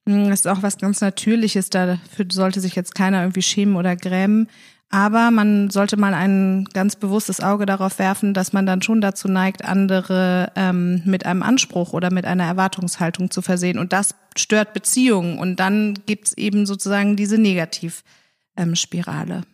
Hm, 0.08 0.30
das 0.30 0.40
ist 0.40 0.46
auch 0.46 0.62
was 0.62 0.78
ganz 0.78 1.02
Natürliches, 1.02 1.68
dafür 1.68 2.24
sollte 2.32 2.60
sich 2.60 2.74
jetzt 2.74 2.94
keiner 2.94 3.20
irgendwie 3.20 3.42
schämen 3.42 3.76
oder 3.76 3.94
grämen. 3.94 4.48
Aber 4.90 5.30
man 5.30 5.68
sollte 5.68 5.98
mal 5.98 6.14
ein 6.14 6.64
ganz 6.72 6.96
bewusstes 6.96 7.40
Auge 7.40 7.66
darauf 7.66 7.98
werfen, 7.98 8.32
dass 8.32 8.54
man 8.54 8.64
dann 8.64 8.80
schon 8.80 9.02
dazu 9.02 9.28
neigt, 9.28 9.66
andere 9.66 10.50
ähm, 10.56 11.02
mit 11.04 11.26
einem 11.26 11.42
Anspruch 11.42 11.92
oder 11.92 12.10
mit 12.10 12.24
einer 12.24 12.44
Erwartungshaltung 12.44 13.30
zu 13.30 13.42
versehen. 13.42 13.78
Und 13.78 13.92
das 13.92 14.14
stört 14.34 14.72
Beziehungen. 14.72 15.38
Und 15.38 15.56
dann 15.60 15.92
gibt's 16.06 16.32
eben 16.32 16.64
sozusagen 16.64 17.16
diese 17.16 17.36
Negativspirale. 17.36 19.34
Ähm, 19.34 19.44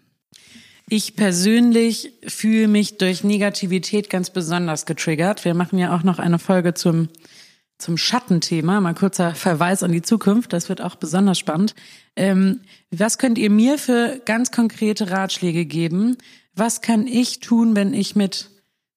ich 0.89 1.17
persönlich 1.17 2.13
fühle 2.25 2.69
mich 2.69 2.99
durch 2.99 3.25
Negativität 3.25 4.09
ganz 4.11 4.31
besonders 4.31 4.87
getriggert. 4.87 5.45
Wir 5.45 5.55
machen 5.55 5.81
ja 5.81 5.97
auch 5.97 6.05
noch 6.05 6.21
eine 6.21 6.39
Folge 6.39 6.75
zum 6.75 7.09
zum 7.79 7.97
Schattenthema. 7.97 8.81
Mal 8.81 8.95
kurzer 8.95 9.35
Verweis 9.35 9.83
an 9.83 9.93
die 9.93 10.03
Zukunft. 10.03 10.53
Das 10.53 10.69
wird 10.69 10.81
auch 10.81 10.97
besonders 10.97 11.39
spannend. 11.39 11.75
Ähm, 12.17 12.61
was 12.91 13.19
könnt 13.19 13.39
ihr 13.39 13.51
mir 13.51 13.79
für 13.79 14.21
ganz 14.25 14.51
konkrete 14.53 15.11
Ratschläge 15.11 15.65
geben? 15.67 16.17
Was 16.55 16.81
kann 16.81 17.07
ich 17.07 17.41
tun, 17.41 17.75
wenn 17.75 17.93
ich 17.93 18.15
mit 18.15 18.51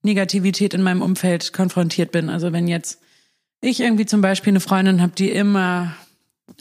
Negativität 0.04 0.74
in 0.74 0.84
meinem 0.84 1.02
Umfeld 1.02 1.54
konfrontiert 1.54 2.12
bin? 2.12 2.30
Also 2.30 2.54
wenn 2.54 2.68
jetzt 2.68 3.00
ich 3.62 3.80
irgendwie 3.80 4.06
zum 4.06 4.22
Beispiel 4.22 4.52
eine 4.52 4.60
Freundin 4.60 5.02
habe, 5.02 5.14
die 5.14 5.32
immer 5.32 5.96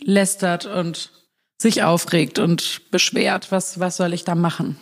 lästert 0.01 0.67
und 0.67 1.11
sich 1.59 1.83
aufregt 1.83 2.39
und 2.39 2.91
beschwert, 2.91 3.53
was, 3.53 3.79
was 3.81 3.97
soll 3.97 4.13
ich 4.13 4.25
da 4.25 4.35
machen? 4.35 4.77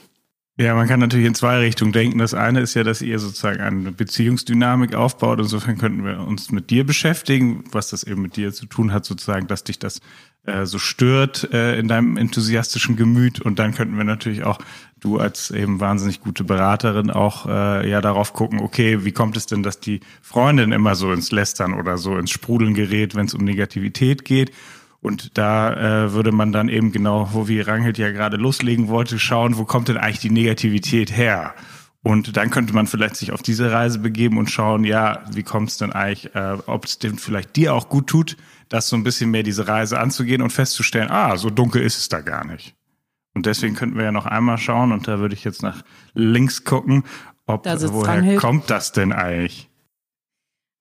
Ja, 0.57 0.77
man 0.77 0.87
kann 0.87 1.01
natürlich 1.01 1.27
in 1.27 1.35
zwei 1.35 1.59
Richtungen 1.59 1.91
denken. 1.91 2.19
Das 2.19 2.33
eine 2.33 2.61
ist 2.61 2.75
ja, 2.75 2.85
dass 2.85 3.03
ihr 3.03 3.19
sozusagen 3.19 3.61
eine 3.61 3.91
Beziehungsdynamik 3.91 4.95
aufbaut. 4.95 5.41
Insofern 5.41 5.79
könnten 5.79 6.05
wir 6.05 6.21
uns 6.21 6.53
mit 6.53 6.71
dir 6.71 6.87
beschäftigen, 6.87 7.65
was 7.73 7.91
das 7.91 8.05
eben 8.05 8.23
mit 8.23 8.37
dir 8.37 8.53
zu 8.53 8.67
tun 8.67 8.93
hat, 8.93 9.05
sozusagen, 9.05 9.49
dass 9.49 9.65
dich 9.65 9.81
das 9.81 10.01
äh, 10.45 10.65
so 10.65 10.79
stört 10.79 11.53
äh, 11.53 11.77
in 11.77 11.89
deinem 11.89 12.17
enthusiastischen 12.17 12.95
Gemüt. 12.95 13.41
Und 13.41 13.59
dann 13.59 13.75
könnten 13.75 13.97
wir 13.97 14.05
natürlich 14.05 14.45
auch, 14.45 14.59
du 15.01 15.19
als 15.19 15.51
eben 15.51 15.81
wahnsinnig 15.81 16.21
gute 16.21 16.45
Beraterin, 16.45 17.11
auch 17.11 17.47
äh, 17.47 17.91
ja 17.91 18.01
darauf 18.01 18.33
gucken, 18.33 18.61
okay, 18.61 19.05
wie 19.05 19.13
kommt 19.13 19.37
es 19.37 19.47
denn, 19.47 19.65
dass 19.65 19.81
die 19.81 20.01
Freundin 20.23 20.71
immer 20.71 20.95
so 20.95 21.13
ins 21.13 21.33
Lästern 21.33 21.75
oder 21.75 21.99
so 21.99 22.17
ins 22.17 22.31
Sprudeln 22.31 22.75
gerät, 22.75 23.17
wenn 23.17 23.27
es 23.27 23.35
um 23.35 23.43
Negativität 23.43 24.25
geht? 24.25 24.53
Und 25.05 25.37
da 25.37 26.07
äh, 26.07 26.13
würde 26.15 26.33
man 26.33 26.51
dann 26.51 26.71
eben 26.71 26.91
genau, 26.91 27.29
wo 27.33 27.47
wie 27.47 27.61
Ranghild 27.61 27.99
ja 27.99 28.11
gerade 28.11 28.39
loslegen 28.39 28.89
wollte, 28.89 29.19
schauen, 29.19 29.59
wo 29.59 29.67
kommt 29.67 29.89
denn 29.89 29.99
eigentlich 29.99 30.21
die 30.21 30.31
Negativität 30.31 31.15
her? 31.15 31.53
Und 32.03 32.39
dann 32.39 32.49
könnte 32.49 32.73
man 32.73 32.87
vielleicht 32.87 33.17
sich 33.17 33.31
auf 33.31 33.43
diese 33.43 33.71
Reise 33.71 33.99
begeben 33.99 34.39
und 34.39 34.51
schauen, 34.51 34.83
ja, 34.83 35.23
wie 35.31 35.43
kommt 35.43 35.69
es 35.69 35.77
denn 35.77 35.93
eigentlich, 35.93 36.35
äh, 36.35 36.57
ob 36.65 36.87
es 36.87 36.99
denn 36.99 37.19
vielleicht 37.19 37.55
dir 37.55 37.75
auch 37.75 37.91
gut 37.91 38.07
tut, 38.07 38.39
das 38.71 38.89
so 38.89 38.97
ein 38.97 39.05
bisschen 39.05 39.31
mehr 39.31 39.43
diese 39.43 39.69
Reise 39.69 40.01
anzugehen 40.01 40.41
und 40.41 40.55
festzustellen, 40.55 41.11
ah, 41.11 41.37
so 41.37 41.51
dunkel 41.51 41.83
ist 41.83 41.99
es 41.99 42.09
da 42.09 42.23
gar 42.23 42.47
nicht. 42.47 42.75
Und 43.35 43.45
deswegen 43.45 43.75
könnten 43.75 43.99
wir 43.99 44.05
ja 44.05 44.13
noch 44.13 44.25
einmal 44.25 44.57
schauen, 44.57 44.91
und 44.91 45.07
da 45.07 45.19
würde 45.19 45.35
ich 45.35 45.45
jetzt 45.45 45.63
nach 45.63 45.83
links 46.15 46.65
gucken, 46.65 47.05
ob 47.45 47.67
woher 47.93 48.15
Ranghild. 48.15 48.41
kommt 48.41 48.71
das 48.71 48.93
denn 48.93 49.13
eigentlich? 49.13 49.69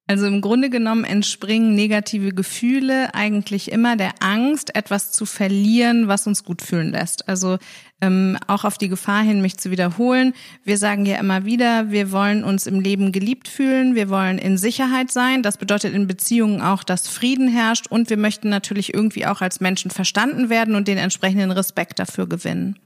Also 0.05 0.25
im 0.25 0.41
Grunde 0.41 0.69
genommen 0.69 1.05
entspringen 1.05 1.75
negative 1.75 2.33
Gefühle 2.33 3.15
eigentlich 3.15 3.71
immer 3.71 3.95
der 3.95 4.11
Angst, 4.19 4.75
etwas 4.75 5.13
zu 5.13 5.25
verlieren, 5.25 6.09
was 6.09 6.27
uns 6.27 6.43
gut 6.43 6.61
fühlen 6.61 6.91
lässt. 6.91 7.29
Also 7.29 7.57
ähm, 8.01 8.37
auch 8.47 8.65
auf 8.65 8.77
die 8.77 8.89
Gefahr 8.89 9.23
hin, 9.23 9.41
mich 9.41 9.57
zu 9.57 9.71
wiederholen. 9.71 10.33
Wir 10.65 10.77
sagen 10.77 11.05
ja 11.05 11.19
immer 11.19 11.45
wieder, 11.45 11.89
wir 11.89 12.11
wollen 12.11 12.43
uns 12.43 12.67
im 12.67 12.81
Leben 12.81 13.13
geliebt 13.13 13.47
fühlen, 13.47 13.95
wir 13.95 14.09
wollen 14.09 14.39
in 14.39 14.57
Sicherheit 14.57 15.09
sein. 15.09 15.41
Das 15.41 15.57
bedeutet 15.57 15.93
in 15.93 16.05
Beziehungen 16.05 16.61
auch, 16.61 16.83
dass 16.83 17.07
Frieden 17.07 17.47
herrscht 17.47 17.87
und 17.87 18.09
wir 18.09 18.17
möchten 18.17 18.49
natürlich 18.49 18.93
irgendwie 18.93 19.25
auch 19.25 19.39
als 19.39 19.61
Menschen 19.61 19.89
verstanden 19.89 20.49
werden 20.49 20.75
und 20.75 20.89
den 20.89 20.97
entsprechenden 20.97 21.51
Respekt 21.51 21.99
dafür 21.99 22.27
gewinnen. 22.27 22.77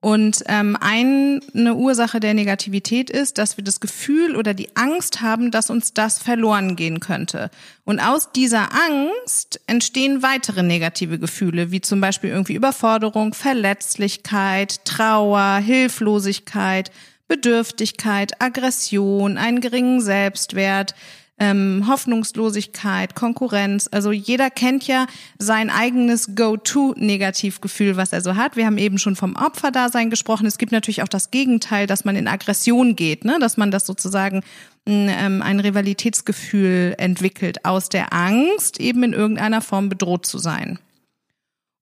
Und 0.00 0.44
ähm, 0.46 0.78
eine 0.80 1.74
Ursache 1.74 2.20
der 2.20 2.32
Negativität 2.32 3.10
ist, 3.10 3.36
dass 3.36 3.58
wir 3.58 3.64
das 3.64 3.80
Gefühl 3.80 4.34
oder 4.34 4.54
die 4.54 4.74
Angst 4.74 5.20
haben, 5.20 5.50
dass 5.50 5.68
uns 5.68 5.92
das 5.92 6.18
verloren 6.18 6.74
gehen 6.74 7.00
könnte. 7.00 7.50
Und 7.84 8.00
aus 8.00 8.32
dieser 8.32 8.70
Angst 8.72 9.60
entstehen 9.66 10.22
weitere 10.22 10.62
negative 10.62 11.18
Gefühle, 11.18 11.70
wie 11.70 11.82
zum 11.82 12.00
Beispiel 12.00 12.30
irgendwie 12.30 12.54
Überforderung, 12.54 13.34
Verletzlichkeit, 13.34 14.86
Trauer, 14.86 15.58
Hilflosigkeit, 15.58 16.90
Bedürftigkeit, 17.28 18.40
Aggression, 18.40 19.36
einen 19.36 19.60
geringen 19.60 20.00
Selbstwert, 20.00 20.94
ähm, 21.40 21.86
Hoffnungslosigkeit, 21.88 23.14
Konkurrenz. 23.14 23.88
Also 23.90 24.12
jeder 24.12 24.50
kennt 24.50 24.86
ja 24.86 25.06
sein 25.38 25.70
eigenes 25.70 26.36
Go-To-Negativgefühl, 26.36 27.96
was 27.96 28.12
er 28.12 28.20
so 28.20 28.36
hat. 28.36 28.56
Wir 28.56 28.66
haben 28.66 28.78
eben 28.78 28.98
schon 28.98 29.16
vom 29.16 29.34
Opferdasein 29.34 30.10
gesprochen. 30.10 30.46
Es 30.46 30.58
gibt 30.58 30.70
natürlich 30.70 31.02
auch 31.02 31.08
das 31.08 31.30
Gegenteil, 31.30 31.86
dass 31.86 32.04
man 32.04 32.14
in 32.14 32.28
Aggression 32.28 32.94
geht, 32.94 33.24
ne? 33.24 33.38
dass 33.40 33.56
man 33.56 33.70
das 33.70 33.86
sozusagen 33.86 34.42
ähm, 34.86 35.40
ein 35.42 35.60
Rivalitätsgefühl 35.60 36.94
entwickelt 36.98 37.64
aus 37.64 37.88
der 37.88 38.12
Angst, 38.12 38.78
eben 38.78 39.02
in 39.02 39.14
irgendeiner 39.14 39.62
Form 39.62 39.88
bedroht 39.88 40.26
zu 40.26 40.38
sein. 40.38 40.78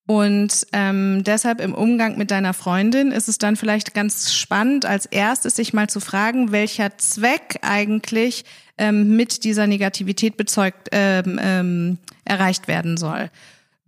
Und 0.07 0.67
ähm, 0.73 1.23
deshalb 1.23 1.61
im 1.61 1.75
Umgang 1.75 2.17
mit 2.17 2.31
deiner 2.31 2.55
Freundin 2.55 3.13
ist 3.13 3.29
es 3.29 3.37
dann 3.37 3.57
vielleicht 3.57 3.93
ganz 3.93 4.33
spannend, 4.33 4.87
als 4.87 5.05
erstes 5.05 5.57
sich 5.57 5.75
mal 5.75 5.91
zu 5.91 6.01
fragen, 6.01 6.51
welcher 6.51 6.97
Zweck 6.97 7.59
eigentlich 7.61 8.47
ähm, 8.79 9.17
mit 9.17 9.45
dieser 9.45 9.67
Negativität 9.67 10.37
bezeugt 10.37 10.89
ähm, 10.93 11.39
ähm, 11.43 11.99
erreicht 12.25 12.69
werden 12.69 12.97
soll. 12.97 13.31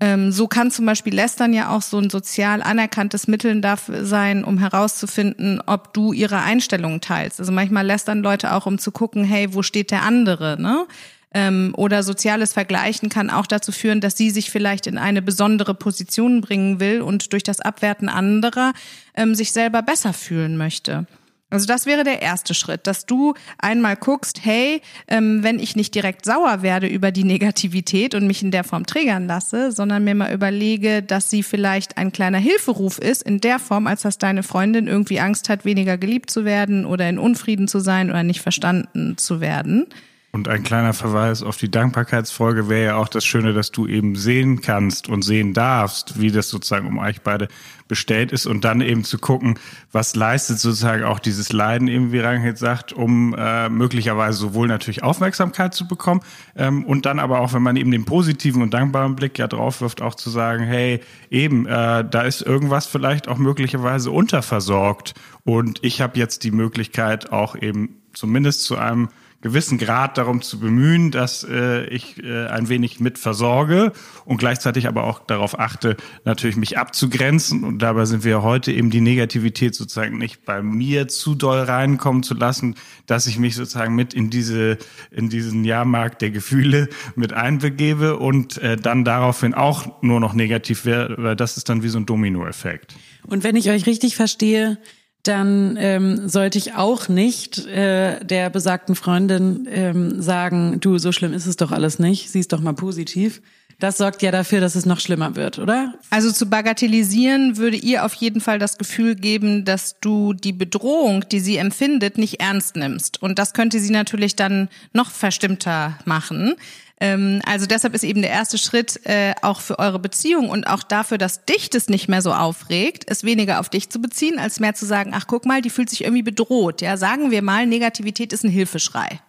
Ähm, 0.00 0.32
so 0.32 0.48
kann 0.48 0.70
zum 0.70 0.86
Beispiel 0.86 1.14
Lästern 1.14 1.52
ja 1.52 1.76
auch 1.76 1.82
so 1.82 1.98
ein 1.98 2.08
sozial 2.08 2.62
anerkanntes 2.62 3.28
Mittel 3.28 3.60
dafür 3.60 4.04
sein, 4.04 4.44
um 4.44 4.58
herauszufinden, 4.58 5.62
ob 5.66 5.92
du 5.92 6.12
ihre 6.12 6.38
Einstellungen 6.38 7.00
teilst. 7.00 7.38
Also 7.38 7.52
manchmal 7.52 7.86
lästern 7.86 8.22
Leute 8.22 8.54
auch, 8.54 8.66
um 8.66 8.78
zu 8.78 8.92
gucken, 8.92 9.24
hey, 9.24 9.52
wo 9.52 9.62
steht 9.62 9.90
der 9.90 10.02
andere, 10.02 10.60
ne? 10.60 10.86
ähm, 11.32 11.72
oder 11.76 12.02
soziales 12.02 12.52
Vergleichen 12.52 13.08
kann 13.08 13.30
auch 13.30 13.46
dazu 13.46 13.72
führen, 13.72 14.00
dass 14.00 14.16
sie 14.16 14.30
sich 14.30 14.50
vielleicht 14.50 14.86
in 14.86 14.98
eine 14.98 15.22
besondere 15.22 15.74
Position 15.74 16.40
bringen 16.40 16.80
will 16.80 17.02
und 17.02 17.32
durch 17.32 17.42
das 17.42 17.60
Abwerten 17.60 18.08
anderer 18.08 18.72
ähm, 19.14 19.34
sich 19.34 19.52
selber 19.52 19.82
besser 19.82 20.12
fühlen 20.12 20.56
möchte. 20.56 21.06
Also 21.50 21.66
das 21.66 21.84
wäre 21.84 22.04
der 22.04 22.22
erste 22.22 22.54
Schritt, 22.54 22.86
dass 22.86 23.06
du 23.06 23.34
einmal 23.58 23.96
guckst, 23.96 24.44
hey, 24.44 24.80
ähm, 25.08 25.42
wenn 25.42 25.58
ich 25.58 25.74
nicht 25.76 25.94
direkt 25.94 26.24
sauer 26.24 26.62
werde 26.62 26.86
über 26.86 27.10
die 27.10 27.24
Negativität 27.24 28.14
und 28.14 28.26
mich 28.26 28.42
in 28.42 28.52
der 28.52 28.64
Form 28.64 28.86
triggern 28.86 29.26
lasse, 29.26 29.72
sondern 29.72 30.04
mir 30.04 30.14
mal 30.14 30.32
überlege, 30.32 31.02
dass 31.02 31.28
sie 31.28 31.42
vielleicht 31.42 31.98
ein 31.98 32.12
kleiner 32.12 32.38
Hilferuf 32.38 32.98
ist, 32.98 33.22
in 33.22 33.40
der 33.40 33.58
Form, 33.58 33.88
als 33.88 34.02
dass 34.02 34.18
deine 34.18 34.44
Freundin 34.44 34.86
irgendwie 34.86 35.20
Angst 35.20 35.48
hat, 35.48 35.64
weniger 35.64 35.98
geliebt 35.98 36.30
zu 36.30 36.44
werden 36.44 36.86
oder 36.86 37.08
in 37.08 37.18
Unfrieden 37.18 37.66
zu 37.66 37.80
sein 37.80 38.10
oder 38.10 38.22
nicht 38.22 38.40
verstanden 38.40 39.18
zu 39.18 39.40
werden 39.40 39.86
und 40.32 40.46
ein 40.46 40.62
kleiner 40.62 40.92
Verweis 40.92 41.42
auf 41.42 41.56
die 41.56 41.70
Dankbarkeitsfolge 41.70 42.68
wäre 42.68 42.84
ja 42.84 42.96
auch 42.96 43.08
das 43.08 43.24
Schöne, 43.24 43.52
dass 43.52 43.72
du 43.72 43.88
eben 43.88 44.14
sehen 44.14 44.60
kannst 44.60 45.08
und 45.08 45.22
sehen 45.22 45.54
darfst, 45.54 46.20
wie 46.20 46.30
das 46.30 46.48
sozusagen 46.48 46.86
um 46.86 46.98
euch 46.98 47.22
beide 47.22 47.48
bestellt 47.88 48.30
ist 48.30 48.46
und 48.46 48.64
dann 48.64 48.80
eben 48.80 49.02
zu 49.02 49.18
gucken, 49.18 49.58
was 49.90 50.14
leistet 50.14 50.60
sozusagen 50.60 51.02
auch 51.02 51.18
dieses 51.18 51.52
Leiden 51.52 51.88
eben, 51.88 52.12
wie 52.12 52.20
Rangit 52.20 52.58
sagt, 52.58 52.92
um 52.92 53.34
äh, 53.36 53.68
möglicherweise 53.68 54.38
sowohl 54.38 54.68
natürlich 54.68 55.02
Aufmerksamkeit 55.02 55.74
zu 55.74 55.88
bekommen 55.88 56.20
ähm, 56.54 56.84
und 56.84 57.06
dann 57.06 57.18
aber 57.18 57.40
auch, 57.40 57.52
wenn 57.52 57.62
man 57.62 57.74
eben 57.74 57.90
den 57.90 58.04
positiven 58.04 58.62
und 58.62 58.72
dankbaren 58.72 59.16
Blick 59.16 59.36
ja 59.36 59.48
drauf 59.48 59.80
wirft, 59.80 60.00
auch 60.00 60.14
zu 60.14 60.30
sagen, 60.30 60.62
hey, 60.62 61.00
eben, 61.30 61.66
äh, 61.66 62.04
da 62.08 62.22
ist 62.22 62.42
irgendwas 62.42 62.86
vielleicht 62.86 63.26
auch 63.26 63.38
möglicherweise 63.38 64.12
unterversorgt. 64.12 65.14
Und 65.42 65.80
ich 65.82 66.00
habe 66.00 66.16
jetzt 66.18 66.44
die 66.44 66.52
Möglichkeit 66.52 67.32
auch 67.32 67.56
eben 67.56 67.96
zumindest 68.12 68.62
zu 68.62 68.76
einem 68.76 69.08
gewissen 69.42 69.78
Grad 69.78 70.18
darum 70.18 70.42
zu 70.42 70.60
bemühen, 70.60 71.10
dass 71.10 71.44
äh, 71.44 71.86
ich 71.86 72.22
äh, 72.22 72.46
ein 72.46 72.68
wenig 72.68 73.00
mit 73.00 73.18
versorge 73.18 73.92
und 74.24 74.36
gleichzeitig 74.36 74.86
aber 74.86 75.04
auch 75.04 75.20
darauf 75.20 75.58
achte, 75.58 75.96
natürlich 76.24 76.56
mich 76.56 76.76
abzugrenzen. 76.76 77.64
Und 77.64 77.78
dabei 77.78 78.04
sind 78.04 78.24
wir 78.24 78.42
heute 78.42 78.72
eben 78.72 78.90
die 78.90 79.00
Negativität 79.00 79.74
sozusagen 79.74 80.18
nicht 80.18 80.44
bei 80.44 80.62
mir 80.62 81.08
zu 81.08 81.34
doll 81.34 81.60
reinkommen 81.60 82.22
zu 82.22 82.34
lassen, 82.34 82.74
dass 83.06 83.26
ich 83.26 83.38
mich 83.38 83.56
sozusagen 83.56 83.94
mit 83.94 84.12
in 84.12 84.28
diese 84.28 84.76
in 85.10 85.30
diesen 85.30 85.64
Jahrmarkt 85.64 86.20
der 86.20 86.30
Gefühle 86.30 86.88
mit 87.16 87.32
einbegebe 87.32 88.18
und 88.18 88.58
äh, 88.58 88.76
dann 88.76 89.04
daraufhin 89.04 89.54
auch 89.54 90.02
nur 90.02 90.20
noch 90.20 90.34
negativ 90.34 90.84
wäre, 90.84 91.14
weil 91.18 91.36
das 91.36 91.56
ist 91.56 91.68
dann 91.68 91.82
wie 91.82 91.88
so 91.88 91.98
ein 91.98 92.06
Dominoeffekt. 92.06 92.94
Und 93.26 93.42
wenn 93.44 93.56
ich 93.56 93.70
euch 93.70 93.86
richtig 93.86 94.16
verstehe, 94.16 94.78
dann 95.22 95.76
ähm, 95.78 96.28
sollte 96.28 96.58
ich 96.58 96.74
auch 96.74 97.08
nicht 97.08 97.66
äh, 97.66 98.24
der 98.24 98.50
besagten 98.50 98.94
Freundin 98.94 99.68
ähm, 99.70 100.22
sagen, 100.22 100.80
du, 100.80 100.98
so 100.98 101.12
schlimm 101.12 101.34
ist 101.34 101.46
es 101.46 101.56
doch 101.56 101.72
alles 101.72 101.98
nicht, 101.98 102.30
siehst 102.30 102.52
doch 102.52 102.60
mal 102.60 102.72
positiv. 102.72 103.42
Das 103.80 103.96
sorgt 103.96 104.20
ja 104.20 104.30
dafür, 104.30 104.60
dass 104.60 104.74
es 104.74 104.84
noch 104.84 105.00
schlimmer 105.00 105.36
wird, 105.36 105.58
oder? 105.58 105.94
Also 106.10 106.30
zu 106.30 106.50
bagatellisieren 106.50 107.56
würde 107.56 107.78
ihr 107.78 108.04
auf 108.04 108.12
jeden 108.12 108.42
Fall 108.42 108.58
das 108.58 108.76
Gefühl 108.76 109.14
geben, 109.14 109.64
dass 109.64 109.98
du 110.00 110.34
die 110.34 110.52
Bedrohung, 110.52 111.24
die 111.30 111.40
sie 111.40 111.56
empfindet, 111.56 112.18
nicht 112.18 112.40
ernst 112.40 112.76
nimmst. 112.76 113.22
Und 113.22 113.38
das 113.38 113.54
könnte 113.54 113.80
sie 113.80 113.90
natürlich 113.90 114.36
dann 114.36 114.68
noch 114.92 115.10
verstimmter 115.10 115.98
machen. 116.04 116.56
Ähm, 117.00 117.40
also 117.46 117.66
deshalb 117.66 117.94
ist 117.94 118.04
eben 118.04 118.20
der 118.20 118.30
erste 118.30 118.58
Schritt 118.58 119.04
äh, 119.06 119.34
auch 119.40 119.60
für 119.60 119.78
eure 119.78 119.98
Beziehung 119.98 120.50
und 120.50 120.66
auch 120.66 120.82
dafür, 120.82 121.16
dass 121.16 121.46
dich 121.46 121.70
das 121.70 121.88
nicht 121.88 122.08
mehr 122.08 122.20
so 122.20 122.32
aufregt, 122.32 123.04
es 123.06 123.24
weniger 123.24 123.58
auf 123.58 123.70
dich 123.70 123.88
zu 123.88 124.00
beziehen, 124.00 124.38
als 124.38 124.60
mehr 124.60 124.74
zu 124.74 124.84
sagen, 124.84 125.12
ach 125.14 125.26
guck 125.26 125.46
mal, 125.46 125.62
die 125.62 125.70
fühlt 125.70 125.88
sich 125.88 126.04
irgendwie 126.04 126.22
bedroht. 126.22 126.82
Ja, 126.82 126.98
sagen 126.98 127.30
wir 127.30 127.42
mal, 127.42 127.66
Negativität 127.66 128.32
ist 128.34 128.44
ein 128.44 128.50
Hilfeschrei. 128.50 129.20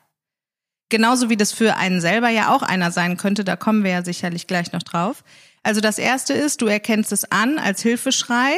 Genauso 0.90 1.30
wie 1.30 1.38
das 1.38 1.54
für 1.54 1.78
einen 1.78 2.01
selber 2.01 2.28
ja 2.28 2.54
auch 2.54 2.62
einer 2.62 2.92
sein 2.92 3.16
könnte, 3.16 3.46
da 3.46 3.56
kommen 3.56 3.86
wir 3.86 3.92
ja 3.92 4.04
sicherlich 4.04 4.48
gleich 4.48 4.74
noch 4.74 4.84
drauf. 4.84 5.24
Also 5.63 5.80
das 5.80 5.98
erste 5.98 6.34
ist, 6.34 6.62
du 6.62 6.68
erkennst 6.68 7.13
es 7.13 7.32
an 7.32 7.58
als 7.58 7.82
Hilfeschrei 7.82 8.51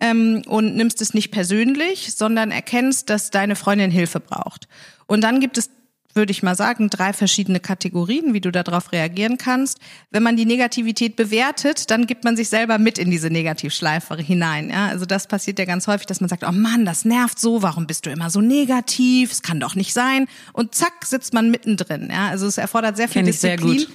ähm, 0.00 0.42
und 0.46 0.74
nimmst 0.74 1.00
es 1.00 1.14
nicht 1.14 1.30
persönlich, 1.30 2.16
sondern 2.16 2.50
erkennst, 2.50 3.08
dass 3.10 3.30
deine 3.30 3.54
Freundin 3.54 3.92
Hilfe 3.92 4.18
braucht. 4.18 4.66
Und 5.06 5.20
dann 5.20 5.38
gibt 5.38 5.58
es 5.58 5.70
würde 6.16 6.32
ich 6.32 6.42
mal 6.42 6.56
sagen, 6.56 6.90
drei 6.90 7.12
verschiedene 7.12 7.60
Kategorien, 7.60 8.34
wie 8.34 8.40
du 8.40 8.50
darauf 8.50 8.92
reagieren 8.92 9.38
kannst. 9.38 9.78
Wenn 10.10 10.22
man 10.22 10.36
die 10.36 10.46
Negativität 10.46 11.16
bewertet, 11.16 11.90
dann 11.90 12.06
gibt 12.06 12.24
man 12.24 12.36
sich 12.36 12.48
selber 12.48 12.78
mit 12.78 12.98
in 12.98 13.10
diese 13.10 13.30
Negativschleife 13.30 14.16
hinein. 14.16 14.70
Ja? 14.70 14.88
Also 14.88 15.06
das 15.06 15.28
passiert 15.28 15.58
ja 15.58 15.64
ganz 15.64 15.86
häufig, 15.86 16.06
dass 16.06 16.20
man 16.20 16.28
sagt, 16.28 16.44
oh 16.44 16.52
Mann, 16.52 16.84
das 16.84 17.04
nervt 17.04 17.38
so, 17.38 17.62
warum 17.62 17.86
bist 17.86 18.06
du 18.06 18.10
immer 18.10 18.30
so 18.30 18.40
negativ? 18.40 19.30
Es 19.30 19.42
kann 19.42 19.60
doch 19.60 19.74
nicht 19.74 19.92
sein. 19.92 20.26
Und 20.52 20.74
zack, 20.74 21.04
sitzt 21.04 21.34
man 21.34 21.50
mittendrin. 21.50 22.08
Ja? 22.10 22.28
Also 22.28 22.46
es 22.46 22.58
erfordert 22.58 22.96
sehr 22.96 23.08
viel 23.08 23.22
Kenn 23.22 23.26
Disziplin. 23.26 23.78
Sehr 23.78 23.88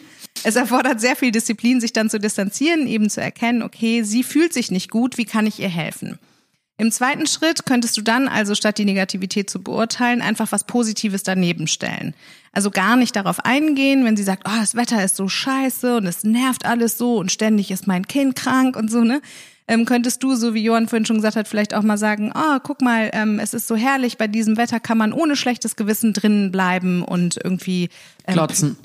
es 0.43 0.55
erfordert 0.55 0.99
sehr 0.99 1.15
viel 1.15 1.31
Disziplin, 1.31 1.81
sich 1.81 1.93
dann 1.93 2.09
zu 2.09 2.19
distanzieren, 2.19 2.87
eben 2.87 3.09
zu 3.09 3.21
erkennen, 3.21 3.61
okay, 3.61 4.03
sie 4.03 4.23
fühlt 4.23 4.53
sich 4.53 4.71
nicht 4.71 4.89
gut, 4.89 5.17
wie 5.17 5.25
kann 5.25 5.45
ich 5.45 5.59
ihr 5.59 5.69
helfen? 5.69 6.17
Im 6.81 6.91
zweiten 6.91 7.27
Schritt 7.27 7.67
könntest 7.67 7.95
du 7.95 8.01
dann 8.01 8.27
also 8.27 8.55
statt 8.55 8.79
die 8.79 8.85
Negativität 8.85 9.51
zu 9.51 9.61
beurteilen, 9.61 10.23
einfach 10.23 10.51
was 10.51 10.63
Positives 10.63 11.21
daneben 11.21 11.67
stellen. 11.67 12.15
Also 12.53 12.71
gar 12.71 12.95
nicht 12.95 13.15
darauf 13.15 13.45
eingehen, 13.45 14.03
wenn 14.03 14.17
sie 14.17 14.23
sagt, 14.23 14.47
oh, 14.47 14.59
das 14.59 14.73
Wetter 14.73 15.05
ist 15.05 15.15
so 15.15 15.27
scheiße 15.27 15.97
und 15.97 16.07
es 16.07 16.23
nervt 16.23 16.65
alles 16.65 16.97
so 16.97 17.17
und 17.17 17.31
ständig 17.31 17.69
ist 17.69 17.85
mein 17.85 18.07
Kind 18.07 18.35
krank 18.35 18.75
und 18.75 18.89
so, 18.89 19.03
ne? 19.03 19.21
Ähm, 19.67 19.85
könntest 19.85 20.23
du, 20.23 20.33
so 20.33 20.55
wie 20.55 20.63
Johann 20.63 20.87
vorhin 20.87 21.05
schon 21.05 21.17
gesagt 21.17 21.35
hat, 21.35 21.47
vielleicht 21.47 21.75
auch 21.75 21.83
mal 21.83 21.99
sagen, 21.99 22.33
oh, 22.33 22.57
guck 22.63 22.81
mal, 22.81 23.11
ähm, 23.13 23.37
es 23.37 23.53
ist 23.53 23.67
so 23.67 23.75
herrlich, 23.75 24.17
bei 24.17 24.25
diesem 24.25 24.57
Wetter 24.57 24.79
kann 24.79 24.97
man 24.97 25.13
ohne 25.13 25.35
schlechtes 25.35 25.75
Gewissen 25.75 26.13
drinnen 26.13 26.51
bleiben 26.51 27.03
und 27.03 27.37
irgendwie 27.43 27.89
ähm, 28.25 28.33
klotzen. 28.33 28.77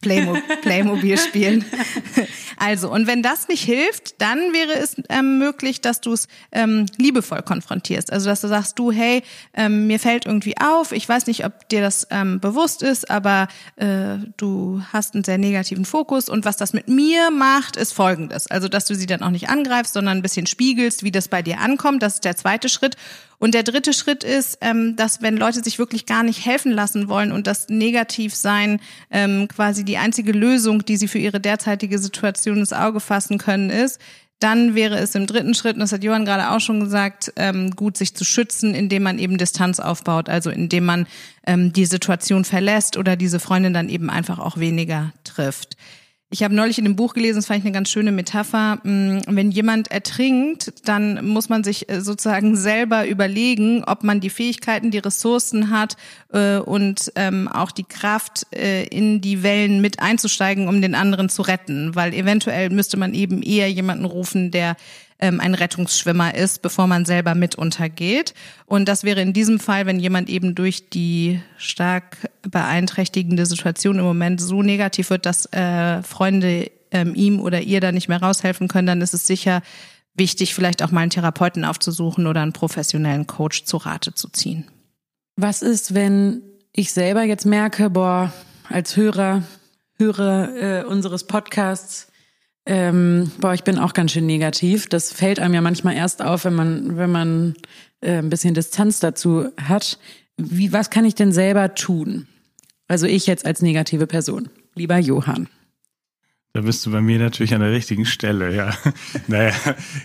Playmo 0.00 0.36
Playmobil 0.62 1.18
spielen. 1.18 1.64
Also, 2.58 2.90
und 2.90 3.06
wenn 3.06 3.22
das 3.22 3.48
nicht 3.48 3.62
hilft, 3.62 4.20
dann 4.20 4.38
wäre 4.54 4.72
es 4.78 4.96
ähm, 5.10 5.38
möglich, 5.38 5.82
dass 5.82 6.00
du 6.00 6.14
es 6.14 6.26
ähm, 6.52 6.86
liebevoll 6.96 7.42
konfrontierst. 7.42 8.10
Also, 8.10 8.30
dass 8.30 8.40
du 8.40 8.48
sagst, 8.48 8.78
du, 8.78 8.90
hey, 8.90 9.22
ähm, 9.52 9.86
mir 9.86 10.00
fällt 10.00 10.24
irgendwie 10.24 10.56
auf, 10.58 10.92
ich 10.92 11.06
weiß 11.06 11.26
nicht, 11.26 11.44
ob 11.44 11.68
dir 11.68 11.82
das 11.82 12.06
ähm, 12.10 12.40
bewusst 12.40 12.82
ist, 12.82 13.10
aber 13.10 13.48
äh, 13.76 14.16
du 14.38 14.80
hast 14.90 15.14
einen 15.14 15.22
sehr 15.22 15.36
negativen 15.36 15.84
Fokus 15.84 16.30
und 16.30 16.46
was 16.46 16.56
das 16.56 16.72
mit 16.72 16.88
mir 16.88 17.30
macht, 17.30 17.76
ist 17.76 17.92
folgendes. 17.92 18.46
Also, 18.50 18.68
dass 18.68 18.86
du 18.86 18.94
sie 18.94 19.06
dann 19.06 19.22
auch 19.22 19.30
nicht 19.30 19.50
angreifst, 19.50 19.92
sondern 19.92 20.16
ein 20.16 20.22
bisschen 20.22 20.46
spiegelst, 20.46 21.02
wie 21.02 21.12
das 21.12 21.28
bei 21.28 21.42
dir 21.42 21.60
ankommt. 21.60 22.02
Das 22.02 22.14
ist 22.14 22.24
der 22.24 22.36
zweite 22.36 22.70
Schritt. 22.70 22.96
Und 23.38 23.54
der 23.54 23.62
dritte 23.62 23.92
Schritt 23.92 24.24
ist, 24.24 24.58
ähm, 24.60 24.96
dass 24.96 25.22
wenn 25.22 25.36
Leute 25.36 25.62
sich 25.62 25.78
wirklich 25.78 26.06
gar 26.06 26.22
nicht 26.22 26.44
helfen 26.44 26.72
lassen 26.72 27.08
wollen 27.08 27.32
und 27.32 27.46
das 27.46 27.68
Negativsein 27.68 28.80
ähm, 29.10 29.48
quasi 29.48 29.84
die 29.84 29.98
einzige 29.98 30.32
Lösung, 30.32 30.84
die 30.84 30.96
sie 30.96 31.08
für 31.08 31.18
ihre 31.18 31.40
derzeitige 31.40 31.98
Situation 31.98 32.58
ins 32.58 32.72
Auge 32.72 33.00
fassen 33.00 33.38
können, 33.38 33.70
ist, 33.70 34.00
dann 34.38 34.74
wäre 34.74 34.98
es 34.98 35.14
im 35.14 35.26
dritten 35.26 35.54
Schritt, 35.54 35.74
und 35.74 35.80
das 35.80 35.92
hat 35.92 36.04
Johann 36.04 36.26
gerade 36.26 36.50
auch 36.50 36.60
schon 36.60 36.80
gesagt, 36.80 37.32
ähm, 37.36 37.70
gut, 37.70 37.96
sich 37.96 38.14
zu 38.14 38.24
schützen, 38.24 38.74
indem 38.74 39.02
man 39.02 39.18
eben 39.18 39.38
Distanz 39.38 39.80
aufbaut, 39.80 40.28
also 40.28 40.50
indem 40.50 40.84
man 40.84 41.06
ähm, 41.46 41.72
die 41.72 41.86
Situation 41.86 42.44
verlässt 42.44 42.98
oder 42.98 43.16
diese 43.16 43.40
Freundin 43.40 43.72
dann 43.72 43.88
eben 43.88 44.10
einfach 44.10 44.38
auch 44.38 44.58
weniger 44.58 45.12
trifft. 45.24 45.76
Ich 46.36 46.42
habe 46.42 46.54
neulich 46.54 46.76
in 46.76 46.84
dem 46.84 46.96
Buch 46.96 47.14
gelesen, 47.14 47.36
das 47.36 47.46
fand 47.46 47.60
ich 47.60 47.64
eine 47.64 47.72
ganz 47.72 47.88
schöne 47.88 48.12
Metapher. 48.12 48.78
Mm, 48.82 49.20
wenn 49.26 49.50
jemand 49.50 49.90
ertrinkt, 49.90 50.86
dann 50.86 51.26
muss 51.26 51.48
man 51.48 51.64
sich 51.64 51.88
äh, 51.88 52.02
sozusagen 52.02 52.56
selber 52.56 53.08
überlegen, 53.08 53.84
ob 53.84 54.04
man 54.04 54.20
die 54.20 54.28
Fähigkeiten, 54.28 54.90
die 54.90 54.98
Ressourcen 54.98 55.70
hat 55.70 55.96
äh, 56.34 56.58
und 56.58 57.10
ähm, 57.14 57.48
auch 57.48 57.70
die 57.70 57.84
Kraft, 57.84 58.48
äh, 58.54 58.84
in 58.84 59.22
die 59.22 59.42
Wellen 59.42 59.80
mit 59.80 60.00
einzusteigen, 60.00 60.68
um 60.68 60.82
den 60.82 60.94
anderen 60.94 61.30
zu 61.30 61.40
retten. 61.40 61.94
Weil 61.94 62.12
eventuell 62.12 62.68
müsste 62.68 62.98
man 62.98 63.14
eben 63.14 63.40
eher 63.40 63.72
jemanden 63.72 64.04
rufen, 64.04 64.50
der 64.50 64.76
ähm, 65.18 65.40
ein 65.40 65.54
Rettungsschwimmer 65.54 66.34
ist, 66.34 66.62
bevor 66.62 66.86
man 66.86 67.04
selber 67.04 67.34
mit 67.34 67.54
untergeht. 67.54 68.34
Und 68.66 68.86
das 68.88 69.04
wäre 69.04 69.20
in 69.20 69.32
diesem 69.32 69.58
Fall, 69.58 69.86
wenn 69.86 69.98
jemand 69.98 70.28
eben 70.28 70.54
durch 70.54 70.90
die 70.90 71.40
stark 71.56 72.30
beeinträchtigende 72.42 73.46
Situation 73.46 73.98
im 73.98 74.04
Moment 74.04 74.40
so 74.40 74.62
negativ 74.62 75.10
wird, 75.10 75.26
dass 75.26 75.46
äh, 75.52 76.02
Freunde 76.02 76.70
ähm, 76.90 77.14
ihm 77.14 77.40
oder 77.40 77.60
ihr 77.60 77.80
da 77.80 77.92
nicht 77.92 78.08
mehr 78.08 78.22
raushelfen 78.22 78.68
können, 78.68 78.86
dann 78.86 79.00
ist 79.00 79.14
es 79.14 79.26
sicher 79.26 79.62
wichtig, 80.14 80.54
vielleicht 80.54 80.82
auch 80.82 80.90
mal 80.90 81.00
einen 81.00 81.10
Therapeuten 81.10 81.64
aufzusuchen 81.64 82.26
oder 82.26 82.40
einen 82.40 82.52
professionellen 82.52 83.26
Coach 83.26 83.64
zu 83.64 83.76
Rate 83.76 84.14
zu 84.14 84.28
ziehen. 84.28 84.64
Was 85.36 85.62
ist, 85.62 85.94
wenn 85.94 86.42
ich 86.72 86.92
selber 86.92 87.22
jetzt 87.22 87.44
merke, 87.44 87.90
boah, 87.90 88.32
als 88.68 88.96
Hörer, 88.96 89.42
Hörer 89.98 90.56
äh, 90.56 90.84
unseres 90.84 91.24
Podcasts, 91.24 92.08
ähm, 92.66 93.30
boah, 93.40 93.54
ich 93.54 93.62
bin 93.62 93.78
auch 93.78 93.92
ganz 93.92 94.12
schön 94.12 94.26
negativ. 94.26 94.88
Das 94.88 95.12
fällt 95.12 95.38
einem 95.38 95.54
ja 95.54 95.60
manchmal 95.60 95.94
erst 95.94 96.20
auf, 96.20 96.44
wenn 96.44 96.54
man, 96.54 96.96
wenn 96.96 97.10
man 97.10 97.54
äh, 98.00 98.18
ein 98.18 98.28
bisschen 98.28 98.54
Distanz 98.54 98.98
dazu 98.98 99.48
hat. 99.56 99.98
Wie, 100.36 100.72
was 100.72 100.90
kann 100.90 101.04
ich 101.04 101.14
denn 101.14 101.32
selber 101.32 101.74
tun? 101.74 102.26
Also 102.88 103.06
ich 103.06 103.26
jetzt 103.26 103.46
als 103.46 103.62
negative 103.62 104.06
Person. 104.06 104.48
Lieber 104.74 104.98
Johann. 104.98 105.48
Da 106.56 106.62
bist 106.62 106.86
du 106.86 106.90
bei 106.90 107.02
mir 107.02 107.18
natürlich 107.18 107.52
an 107.52 107.60
der 107.60 107.70
richtigen 107.70 108.06
Stelle, 108.06 108.56
ja. 108.56 108.72
naja, 109.26 109.52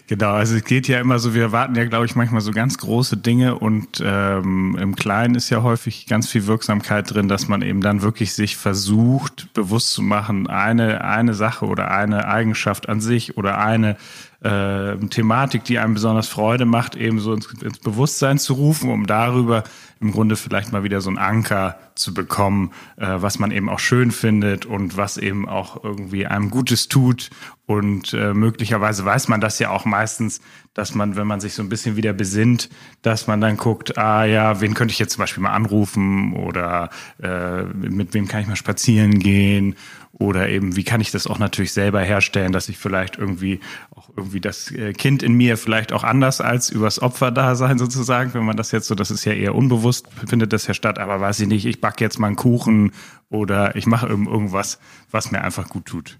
genau. 0.07 0.33
Also 0.33 0.57
es 0.57 0.65
geht 0.65 0.85
ja 0.89 0.99
immer 0.99 1.17
so, 1.17 1.33
wir 1.33 1.43
erwarten 1.43 1.75
ja, 1.75 1.85
glaube 1.85 2.05
ich, 2.05 2.17
manchmal 2.17 2.41
so 2.41 2.51
ganz 2.51 2.77
große 2.77 3.15
Dinge 3.15 3.57
und 3.57 4.03
ähm, 4.03 4.77
im 4.77 4.97
Kleinen 4.97 5.35
ist 5.35 5.49
ja 5.49 5.63
häufig 5.63 6.07
ganz 6.07 6.27
viel 6.27 6.47
Wirksamkeit 6.47 7.09
drin, 7.13 7.29
dass 7.29 7.47
man 7.47 7.61
eben 7.61 7.79
dann 7.79 8.01
wirklich 8.01 8.33
sich 8.33 8.57
versucht, 8.57 9.53
bewusst 9.53 9.93
zu 9.93 10.01
machen, 10.01 10.47
eine, 10.47 11.05
eine 11.05 11.35
Sache 11.35 11.65
oder 11.65 11.89
eine 11.89 12.27
Eigenschaft 12.27 12.89
an 12.89 12.99
sich 12.99 13.37
oder 13.37 13.57
eine 13.57 13.95
äh, 14.43 14.97
Thematik, 15.07 15.63
die 15.63 15.79
einem 15.79 15.93
besonders 15.93 16.27
Freude 16.27 16.65
macht, 16.65 16.97
eben 16.97 17.21
so 17.21 17.33
ins, 17.33 17.47
ins 17.61 17.79
Bewusstsein 17.79 18.39
zu 18.39 18.55
rufen, 18.55 18.89
um 18.89 19.07
darüber 19.07 19.63
im 20.01 20.11
Grunde 20.11 20.35
vielleicht 20.35 20.71
mal 20.71 20.83
wieder 20.83 20.99
so 20.99 21.09
einen 21.09 21.19
Anker 21.19 21.79
zu 21.95 22.13
bekommen, 22.13 22.71
äh, 22.97 23.07
was 23.17 23.37
man 23.37 23.51
eben 23.51 23.69
auch 23.69 23.79
schön 23.79 24.11
findet 24.11 24.65
und 24.65 24.97
was 24.97 25.17
eben 25.17 25.47
auch 25.47 25.83
irgendwie 25.83 26.25
einem 26.25 26.49
Gutes 26.49 26.87
tut. 26.87 27.29
Und 27.67 28.13
äh, 28.13 28.33
möglicherweise 28.33 29.05
weiß 29.05 29.27
man 29.27 29.39
das 29.39 29.59
ja 29.59 29.69
auch 29.69 29.85
meistens, 29.85 30.41
dass 30.73 30.95
man, 30.95 31.15
wenn 31.15 31.27
man 31.27 31.39
sich 31.39 31.53
so 31.53 31.61
ein 31.61 31.69
bisschen 31.69 31.95
wieder 31.95 32.13
besinnt, 32.13 32.69
dass 33.01 33.27
man 33.27 33.39
dann 33.39 33.57
guckt, 33.57 33.97
ah 33.97 34.25
ja, 34.25 34.59
wen 34.59 34.73
könnte 34.73 34.91
ich 34.91 34.99
jetzt 34.99 35.13
zum 35.13 35.21
Beispiel 35.21 35.43
mal 35.43 35.53
anrufen 35.53 36.33
oder 36.33 36.89
äh, 37.21 37.63
mit 37.63 38.13
wem 38.13 38.27
kann 38.27 38.41
ich 38.41 38.47
mal 38.47 38.55
spazieren 38.55 39.19
gehen 39.19 39.75
oder 40.21 40.49
eben, 40.49 40.75
wie 40.75 40.83
kann 40.83 41.01
ich 41.01 41.11
das 41.11 41.25
auch 41.25 41.39
natürlich 41.39 41.73
selber 41.73 42.01
herstellen, 42.01 42.51
dass 42.51 42.69
ich 42.69 42.77
vielleicht 42.77 43.17
irgendwie 43.17 43.59
auch 43.95 44.09
irgendwie 44.15 44.39
das 44.39 44.71
äh, 44.71 44.93
Kind 44.93 45.23
in 45.23 45.33
mir 45.33 45.57
vielleicht 45.57 45.91
auch 45.93 46.03
anders 46.03 46.41
als 46.41 46.69
übers 46.69 47.01
Opfer 47.01 47.31
da 47.31 47.55
sein 47.55 47.79
sozusagen, 47.79 48.33
wenn 48.33 48.45
man 48.45 48.55
das 48.55 48.71
jetzt 48.71 48.87
so, 48.87 48.95
das 48.95 49.09
ist 49.09 49.25
ja 49.25 49.33
eher 49.33 49.55
unbewusst, 49.55 49.90
findet 50.25 50.53
das 50.53 50.67
ja 50.67 50.73
statt, 50.73 50.99
aber 50.99 51.19
weiß 51.19 51.39
ich 51.41 51.47
nicht, 51.47 51.65
ich 51.65 51.81
backe 51.81 52.03
jetzt 52.03 52.19
mal 52.19 52.27
einen 52.27 52.35
Kuchen 52.35 52.91
oder 53.29 53.75
ich 53.75 53.85
mache 53.85 54.07
irgendwas, 54.07 54.79
was 55.09 55.31
mir 55.31 55.41
einfach 55.41 55.69
gut 55.69 55.85
tut. 55.85 56.19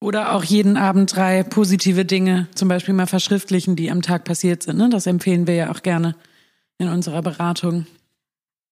Oder 0.00 0.32
auch 0.32 0.44
jeden 0.44 0.76
Abend 0.76 1.16
drei 1.16 1.42
positive 1.42 2.04
Dinge 2.04 2.48
zum 2.54 2.68
Beispiel 2.68 2.94
mal 2.94 3.06
verschriftlichen, 3.06 3.76
die 3.76 3.90
am 3.90 4.02
Tag 4.02 4.24
passiert 4.24 4.62
sind. 4.62 4.76
Ne? 4.76 4.88
Das 4.90 5.06
empfehlen 5.06 5.46
wir 5.46 5.54
ja 5.54 5.70
auch 5.70 5.82
gerne 5.82 6.16
in 6.78 6.88
unserer 6.88 7.22
Beratung. 7.22 7.86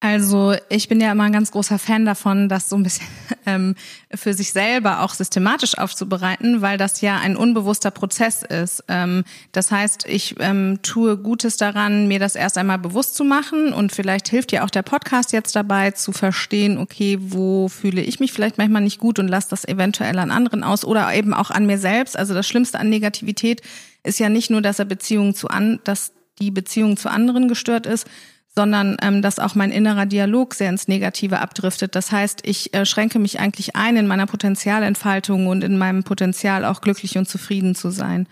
Also 0.04 0.54
ich 0.68 0.88
bin 0.88 1.00
ja 1.00 1.12
immer 1.12 1.24
ein 1.24 1.32
ganz 1.32 1.50
großer 1.50 1.78
Fan 1.78 2.04
davon, 2.04 2.50
das 2.50 2.68
so 2.68 2.76
ein 2.76 2.82
bisschen 2.82 3.06
ähm, 3.46 3.74
für 4.14 4.34
sich 4.34 4.52
selber 4.52 5.00
auch 5.00 5.14
systematisch 5.14 5.78
aufzubereiten, 5.78 6.60
weil 6.60 6.76
das 6.76 7.00
ja 7.00 7.16
ein 7.16 7.36
unbewusster 7.36 7.90
Prozess 7.90 8.42
ist. 8.42 8.84
Ähm, 8.88 9.24
das 9.52 9.70
heißt, 9.70 10.06
ich 10.06 10.34
ähm, 10.40 10.80
tue 10.82 11.16
Gutes 11.16 11.56
daran, 11.56 12.06
mir 12.06 12.18
das 12.18 12.36
erst 12.36 12.58
einmal 12.58 12.78
bewusst 12.78 13.14
zu 13.14 13.24
machen 13.24 13.72
und 13.72 13.92
vielleicht 13.92 14.28
hilft 14.28 14.52
ja 14.52 14.62
auch 14.62 14.68
der 14.68 14.82
Podcast 14.82 15.32
jetzt 15.32 15.56
dabei 15.56 15.92
zu 15.92 16.12
verstehen, 16.12 16.76
okay, 16.76 17.16
wo 17.18 17.68
fühle 17.68 18.02
ich 18.02 18.20
mich 18.20 18.34
vielleicht 18.34 18.58
manchmal 18.58 18.82
nicht 18.82 18.98
gut 18.98 19.18
und 19.18 19.28
lasse 19.28 19.48
das 19.48 19.64
eventuell 19.64 20.18
an 20.18 20.30
anderen 20.30 20.64
aus 20.64 20.84
oder 20.84 21.14
eben 21.14 21.32
auch 21.32 21.50
an 21.50 21.64
mir 21.64 21.78
selbst. 21.78 22.14
Also 22.14 22.34
das 22.34 22.46
Schlimmste 22.46 22.78
an 22.78 22.90
Negativität 22.90 23.62
ist 24.02 24.18
ja 24.18 24.28
nicht 24.28 24.50
nur, 24.50 24.60
dass 24.60 24.78
er 24.78 24.84
Beziehung 24.84 25.34
zu 25.34 25.48
an, 25.48 25.80
dass 25.84 26.12
die 26.40 26.50
Beziehung 26.50 26.98
zu 26.98 27.08
anderen 27.08 27.48
gestört 27.48 27.86
ist, 27.86 28.06
sondern 28.54 28.96
ähm, 29.02 29.20
dass 29.20 29.38
auch 29.38 29.54
mein 29.54 29.72
innerer 29.72 30.06
Dialog 30.06 30.54
sehr 30.54 30.70
ins 30.70 30.88
Negative 30.88 31.40
abdriftet. 31.40 31.94
Das 31.94 32.12
heißt, 32.12 32.40
ich 32.44 32.72
äh, 32.74 32.86
schränke 32.86 33.18
mich 33.18 33.40
eigentlich 33.40 33.74
ein 33.74 33.96
in 33.96 34.06
meiner 34.06 34.26
Potenzialentfaltung 34.26 35.48
und 35.48 35.64
in 35.64 35.76
meinem 35.76 36.04
Potenzial 36.04 36.64
auch 36.64 36.80
glücklich 36.80 37.18
und 37.18 37.28
zufrieden 37.28 37.74
zu 37.74 37.90
sein. 37.90 38.28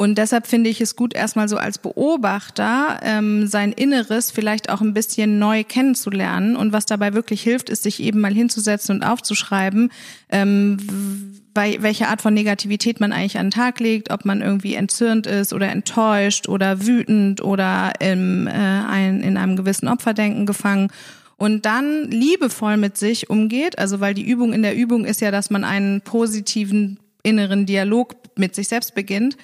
Und 0.00 0.16
deshalb 0.16 0.46
finde 0.46 0.70
ich 0.70 0.80
es 0.80 0.96
gut, 0.96 1.14
erstmal 1.14 1.46
so 1.46 1.58
als 1.58 1.76
Beobachter 1.76 3.00
ähm, 3.02 3.46
sein 3.46 3.70
Inneres 3.70 4.30
vielleicht 4.30 4.70
auch 4.70 4.80
ein 4.80 4.94
bisschen 4.94 5.38
neu 5.38 5.62
kennenzulernen. 5.62 6.56
Und 6.56 6.72
was 6.72 6.86
dabei 6.86 7.12
wirklich 7.12 7.42
hilft, 7.42 7.68
ist, 7.68 7.82
sich 7.82 8.00
eben 8.00 8.20
mal 8.20 8.32
hinzusetzen 8.32 8.96
und 8.96 9.02
aufzuschreiben, 9.02 9.92
ähm, 10.30 11.39
welche 11.80 12.08
Art 12.08 12.22
von 12.22 12.34
Negativität 12.34 13.00
man 13.00 13.12
eigentlich 13.12 13.38
an 13.38 13.46
den 13.46 13.50
Tag 13.52 13.80
legt, 13.80 14.10
ob 14.10 14.24
man 14.24 14.42
irgendwie 14.42 14.74
entzürnt 14.74 15.26
ist 15.26 15.52
oder 15.52 15.70
enttäuscht 15.70 16.48
oder 16.48 16.86
wütend 16.86 17.42
oder 17.42 17.92
im, 18.00 18.46
äh, 18.46 18.50
ein, 18.50 19.20
in 19.20 19.36
einem 19.36 19.56
gewissen 19.56 19.88
Opferdenken 19.88 20.46
gefangen 20.46 20.90
und 21.36 21.64
dann 21.64 22.10
liebevoll 22.10 22.76
mit 22.76 22.98
sich 22.98 23.30
umgeht, 23.30 23.78
also 23.78 24.00
weil 24.00 24.12
die 24.12 24.28
Übung 24.28 24.52
in 24.52 24.62
der 24.62 24.76
Übung 24.76 25.06
ist 25.06 25.22
ja, 25.22 25.30
dass 25.30 25.48
man 25.48 25.64
einen 25.64 26.02
positiven 26.02 26.98
inneren 27.22 27.64
Dialog 27.64 28.14
mit 28.36 28.54
sich 28.54 28.68
selbst 28.68 28.94
beginnt 28.94 29.38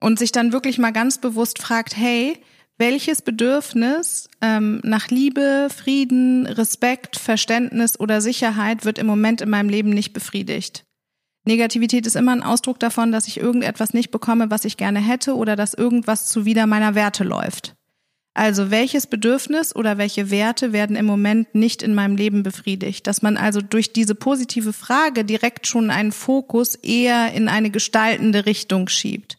und 0.00 0.18
sich 0.18 0.32
dann 0.32 0.52
wirklich 0.52 0.78
mal 0.78 0.92
ganz 0.92 1.18
bewusst 1.18 1.60
fragt, 1.60 1.96
hey, 1.96 2.38
welches 2.78 3.22
Bedürfnis 3.22 4.30
ähm, 4.40 4.80
nach 4.84 5.08
Liebe, 5.08 5.68
Frieden, 5.68 6.46
Respekt, 6.46 7.18
Verständnis 7.18 8.00
oder 8.00 8.20
Sicherheit 8.20 8.84
wird 8.84 8.98
im 8.98 9.06
Moment 9.06 9.40
in 9.40 9.50
meinem 9.50 9.68
Leben 9.68 9.90
nicht 9.90 10.12
befriedigt? 10.12 10.84
Negativität 11.48 12.06
ist 12.06 12.14
immer 12.14 12.32
ein 12.32 12.42
Ausdruck 12.42 12.78
davon, 12.78 13.10
dass 13.10 13.26
ich 13.26 13.40
irgendetwas 13.40 13.94
nicht 13.94 14.10
bekomme, 14.10 14.50
was 14.50 14.64
ich 14.64 14.76
gerne 14.76 15.00
hätte 15.00 15.34
oder 15.34 15.56
dass 15.56 15.74
irgendwas 15.74 16.28
zuwider 16.28 16.66
meiner 16.66 16.94
Werte 16.94 17.24
läuft. 17.24 17.74
Also 18.34 18.70
welches 18.70 19.08
Bedürfnis 19.08 19.74
oder 19.74 19.98
welche 19.98 20.30
Werte 20.30 20.72
werden 20.72 20.94
im 20.94 21.06
Moment 21.06 21.56
nicht 21.56 21.82
in 21.82 21.94
meinem 21.94 22.16
Leben 22.16 22.44
befriedigt? 22.44 23.08
Dass 23.08 23.22
man 23.22 23.36
also 23.36 23.60
durch 23.60 23.92
diese 23.92 24.14
positive 24.14 24.72
Frage 24.72 25.24
direkt 25.24 25.66
schon 25.66 25.90
einen 25.90 26.12
Fokus 26.12 26.76
eher 26.76 27.32
in 27.32 27.48
eine 27.48 27.70
gestaltende 27.70 28.46
Richtung 28.46 28.88
schiebt. 28.88 29.38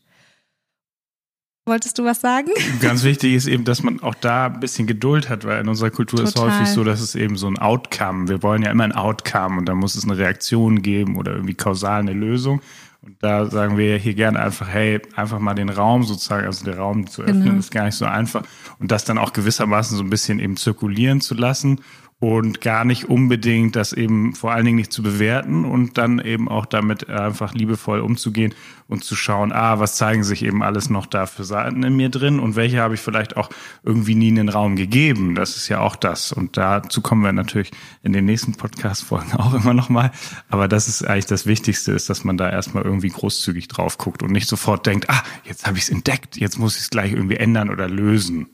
Wolltest 1.70 2.00
du 2.00 2.04
was 2.04 2.20
sagen? 2.20 2.50
Ganz 2.82 3.04
wichtig 3.04 3.36
ist 3.36 3.46
eben, 3.46 3.64
dass 3.64 3.84
man 3.84 4.02
auch 4.02 4.16
da 4.16 4.48
ein 4.48 4.60
bisschen 4.60 4.88
Geduld 4.88 5.30
hat, 5.30 5.46
weil 5.46 5.62
in 5.62 5.68
unserer 5.68 5.92
Kultur 5.92 6.26
Total. 6.26 6.48
ist 6.48 6.58
häufig 6.58 6.68
so, 6.74 6.84
dass 6.84 7.00
es 7.00 7.14
eben 7.14 7.38
so 7.38 7.46
ein 7.46 7.60
Outcome. 7.60 8.28
Wir 8.28 8.42
wollen 8.42 8.64
ja 8.64 8.72
immer 8.72 8.86
ein 8.86 8.92
Outcome 8.92 9.60
und 9.60 9.66
da 9.70 9.76
muss 9.76 9.96
es 9.96 10.04
eine 10.04 10.18
Reaktion 10.18 10.82
geben 10.82 11.16
oder 11.16 11.34
irgendwie 11.34 11.54
kausal 11.54 12.00
eine 12.00 12.14
Lösung. 12.14 12.62
Und 13.04 13.18
da 13.22 13.46
sagen 13.46 13.78
wir 13.78 13.98
hier 13.98 14.16
gerne 14.16 14.40
einfach, 14.40 14.68
hey, 14.68 15.00
einfach 15.16 15.38
mal 15.38 15.54
den 15.54 15.70
Raum 15.70 16.04
sozusagen, 16.04 16.48
also 16.48 16.66
den 16.66 16.74
Raum 16.74 17.06
zu 17.06 17.22
öffnen, 17.22 17.44
genau. 17.44 17.60
ist 17.60 17.72
gar 17.72 17.86
nicht 17.86 17.96
so 17.96 18.06
einfach. 18.06 18.42
Und 18.80 18.92
das 18.92 19.06
dann 19.06 19.20
auch 19.20 19.32
gewissermaßen 19.32 19.96
so 19.96 20.04
ein 20.04 20.10
bisschen 20.10 20.40
eben 20.40 20.58
zirkulieren 20.58 21.22
zu 21.22 21.36
lassen 21.36 21.82
und 22.20 22.60
gar 22.60 22.84
nicht 22.84 23.06
unbedingt 23.06 23.78
das 23.78 23.94
eben 23.94 24.36
vor 24.36 24.52
allen 24.52 24.66
Dingen 24.66 24.76
nicht 24.76 24.92
zu 24.92 25.02
bewerten 25.02 25.64
und 25.64 25.98
dann 25.98 26.20
eben 26.20 26.50
auch 26.50 26.66
damit 26.66 27.10
einfach 27.10 27.54
liebevoll 27.54 28.02
umzugehen 28.02 28.54
und 28.90 29.06
zu 29.06 29.16
schauen, 29.16 29.54
ah, 29.54 29.80
was 29.80 29.96
zeigen 29.96 30.26
sich 30.26 30.44
eben 30.44 30.62
alles 30.62 30.90
noch 30.90 31.06
da 31.06 31.28
für 31.28 31.46
Seiten 31.46 31.82
in 31.84 31.96
mir 31.96 32.10
drin 32.10 32.40
und 32.40 32.58
welche 32.58 32.82
habe 32.82 32.96
ich 32.96 33.00
vielleicht 33.00 33.38
auch 33.38 33.50
irgendwie 33.84 34.16
nie 34.16 34.30
in 34.30 34.36
den 34.36 34.50
Raum 34.50 34.76
gegeben. 34.76 35.34
Das 35.34 35.56
ist 35.56 35.70
ja 35.70 35.80
auch 35.80 35.96
das. 35.96 36.34
Und 36.34 36.58
dazu 36.58 37.02
kommen 37.02 37.24
wir 37.24 37.32
natürlich 37.32 37.72
in 38.04 38.12
den 38.12 38.26
nächsten 38.26 38.54
Podcast-Folgen 38.54 39.34
auch 39.38 39.54
immer 39.54 39.74
nochmal. 39.74 40.12
Aber 40.50 40.68
das 40.68 40.90
ist 40.90 41.08
eigentlich 41.08 41.28
das 41.28 41.46
Wichtigste, 41.46 41.94
ist, 41.94 42.10
dass 42.10 42.26
man 42.26 42.36
da 42.36 42.50
erstmal 42.50 42.84
irgendwie 42.84 43.10
großzügig 43.10 43.70
drauf 43.70 43.98
guckt 43.98 44.24
und 44.24 44.32
nicht 44.32 44.50
sofort 44.50 44.86
denkt, 44.86 45.10
ah, 45.10 45.24
jetzt 45.46 45.66
habe 45.66 45.78
ich 45.78 45.84
es 45.86 45.90
entdeckt, 45.90 46.36
jetzt 46.36 46.60
muss 46.60 46.76
ich 46.76 46.82
es 46.82 46.90
gleich 46.90 47.14
irgendwie 47.14 47.38
ändern 47.38 47.70
oder 47.70 47.88
lösen. 47.88 48.48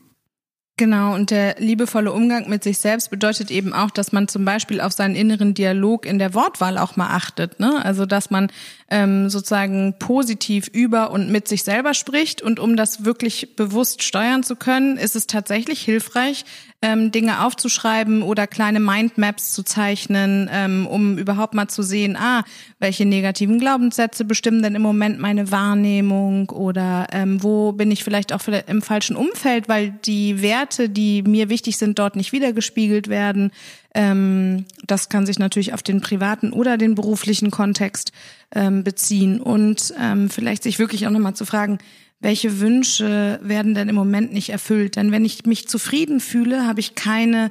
Genau, 0.78 1.14
und 1.14 1.30
der 1.30 1.54
liebevolle 1.58 2.12
Umgang 2.12 2.50
mit 2.50 2.62
sich 2.62 2.76
selbst 2.76 3.08
bedeutet 3.08 3.50
eben 3.50 3.72
auch, 3.72 3.90
dass 3.90 4.12
man 4.12 4.28
zum 4.28 4.44
Beispiel 4.44 4.82
auf 4.82 4.92
seinen 4.92 5.14
inneren 5.14 5.54
Dialog 5.54 6.04
in 6.04 6.18
der 6.18 6.34
Wortwahl 6.34 6.76
auch 6.76 6.96
mal 6.96 7.08
achtet. 7.08 7.58
Ne? 7.58 7.82
Also 7.82 8.04
dass 8.04 8.28
man 8.28 8.48
ähm, 8.88 9.28
sozusagen 9.28 9.94
positiv 9.98 10.68
über 10.68 11.10
und 11.10 11.30
mit 11.30 11.48
sich 11.48 11.64
selber 11.64 11.94
spricht. 11.94 12.42
Und 12.42 12.60
um 12.60 12.76
das 12.76 13.04
wirklich 13.04 13.56
bewusst 13.56 14.02
steuern 14.02 14.42
zu 14.42 14.56
können, 14.56 14.96
ist 14.96 15.16
es 15.16 15.26
tatsächlich 15.26 15.80
hilfreich, 15.82 16.44
ähm, 16.82 17.10
Dinge 17.10 17.44
aufzuschreiben 17.44 18.22
oder 18.22 18.46
kleine 18.46 18.80
Mindmaps 18.80 19.52
zu 19.52 19.62
zeichnen, 19.62 20.48
ähm, 20.52 20.86
um 20.86 21.18
überhaupt 21.18 21.54
mal 21.54 21.68
zu 21.68 21.82
sehen, 21.82 22.16
ah, 22.16 22.44
welche 22.78 23.06
negativen 23.06 23.58
Glaubenssätze 23.58 24.24
bestimmen 24.24 24.62
denn 24.62 24.74
im 24.74 24.82
Moment 24.82 25.18
meine 25.18 25.50
Wahrnehmung 25.50 26.50
oder 26.50 27.06
ähm, 27.12 27.42
wo 27.42 27.72
bin 27.72 27.90
ich 27.90 28.04
vielleicht 28.04 28.32
auch 28.32 28.42
im 28.66 28.82
falschen 28.82 29.16
Umfeld, 29.16 29.68
weil 29.68 29.90
die 30.04 30.42
Werte, 30.42 30.88
die 30.88 31.22
mir 31.22 31.48
wichtig 31.48 31.78
sind, 31.78 31.98
dort 31.98 32.14
nicht 32.14 32.32
wiedergespiegelt 32.32 33.08
werden. 33.08 33.50
Ähm, 33.96 34.66
das 34.86 35.08
kann 35.08 35.24
sich 35.24 35.38
natürlich 35.38 35.72
auf 35.72 35.82
den 35.82 36.02
privaten 36.02 36.52
oder 36.52 36.76
den 36.76 36.94
beruflichen 36.94 37.50
Kontext 37.50 38.12
ähm, 38.54 38.84
beziehen 38.84 39.40
und 39.40 39.94
ähm, 39.98 40.28
vielleicht 40.28 40.62
sich 40.62 40.78
wirklich 40.78 41.06
auch 41.06 41.10
nochmal 41.10 41.34
zu 41.34 41.46
fragen, 41.46 41.78
welche 42.20 42.60
Wünsche 42.60 43.40
werden 43.42 43.74
denn 43.74 43.88
im 43.88 43.94
Moment 43.94 44.34
nicht 44.34 44.50
erfüllt? 44.50 44.96
Denn 44.96 45.12
wenn 45.12 45.24
ich 45.24 45.46
mich 45.46 45.66
zufrieden 45.66 46.20
fühle, 46.20 46.66
habe 46.66 46.80
ich 46.80 46.94
keine 46.94 47.50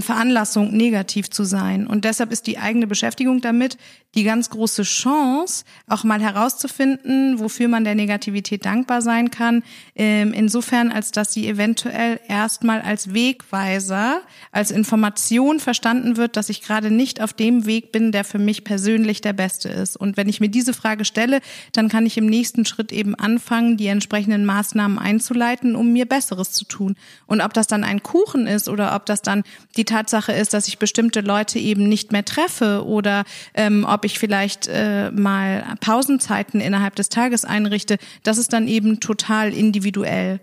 Veranlassung, 0.00 0.76
negativ 0.76 1.30
zu 1.30 1.44
sein. 1.44 1.86
Und 1.86 2.04
deshalb 2.04 2.32
ist 2.32 2.46
die 2.46 2.58
eigene 2.58 2.86
Beschäftigung 2.86 3.40
damit 3.40 3.78
die 4.14 4.24
ganz 4.24 4.50
große 4.50 4.82
Chance, 4.82 5.64
auch 5.86 6.04
mal 6.04 6.20
herauszufinden, 6.20 7.38
wofür 7.38 7.68
man 7.68 7.84
der 7.84 7.94
Negativität 7.94 8.66
dankbar 8.66 9.00
sein 9.00 9.30
kann. 9.30 9.62
Ähm, 9.96 10.34
insofern, 10.34 10.92
als 10.92 11.12
dass 11.12 11.32
sie 11.32 11.48
eventuell 11.48 12.20
erstmal 12.28 12.82
als 12.82 13.14
Wegweiser, 13.14 14.20
als 14.50 14.70
Information 14.70 15.60
verstanden 15.60 16.18
wird, 16.18 16.36
dass 16.36 16.50
ich 16.50 16.60
gerade 16.62 16.90
nicht 16.90 17.22
auf 17.22 17.32
dem 17.32 17.64
Weg 17.64 17.90
bin, 17.90 18.12
der 18.12 18.24
für 18.24 18.38
mich 18.38 18.64
persönlich 18.64 19.22
der 19.22 19.32
beste 19.32 19.70
ist. 19.70 19.96
Und 19.96 20.18
wenn 20.18 20.28
ich 20.28 20.40
mir 20.40 20.50
diese 20.50 20.74
Frage 20.74 21.06
stelle, 21.06 21.40
dann 21.72 21.88
kann 21.88 22.04
ich 22.04 22.18
im 22.18 22.26
nächsten 22.26 22.66
Schritt 22.66 22.92
eben 22.92 23.14
anfangen, 23.14 23.78
die 23.78 23.86
entsprechenden 23.86 24.44
Maßnahmen 24.44 24.98
einzuleiten, 24.98 25.74
um 25.74 25.90
mir 25.90 26.04
Besseres 26.04 26.52
zu 26.52 26.66
tun. 26.66 26.96
Und 27.26 27.40
ob 27.40 27.54
das 27.54 27.66
dann 27.66 27.82
ein 27.82 28.02
Kuchen 28.02 28.46
ist 28.46 28.68
oder 28.68 28.94
ob 28.94 29.06
das 29.06 29.22
dann 29.22 29.42
die 29.76 29.84
Tatsache 29.84 30.32
ist, 30.32 30.54
dass 30.54 30.68
ich 30.68 30.78
bestimmte 30.78 31.20
Leute 31.20 31.58
eben 31.58 31.88
nicht 31.88 32.12
mehr 32.12 32.24
treffe 32.24 32.84
oder 32.84 33.24
ähm, 33.54 33.86
ob 33.88 34.04
ich 34.04 34.18
vielleicht 34.18 34.68
äh, 34.68 35.10
mal 35.10 35.76
Pausenzeiten 35.80 36.60
innerhalb 36.60 36.94
des 36.94 37.08
Tages 37.08 37.44
einrichte, 37.44 37.98
das 38.22 38.38
ist 38.38 38.52
dann 38.52 38.68
eben 38.68 39.00
total 39.00 39.52
individuell. 39.52 40.40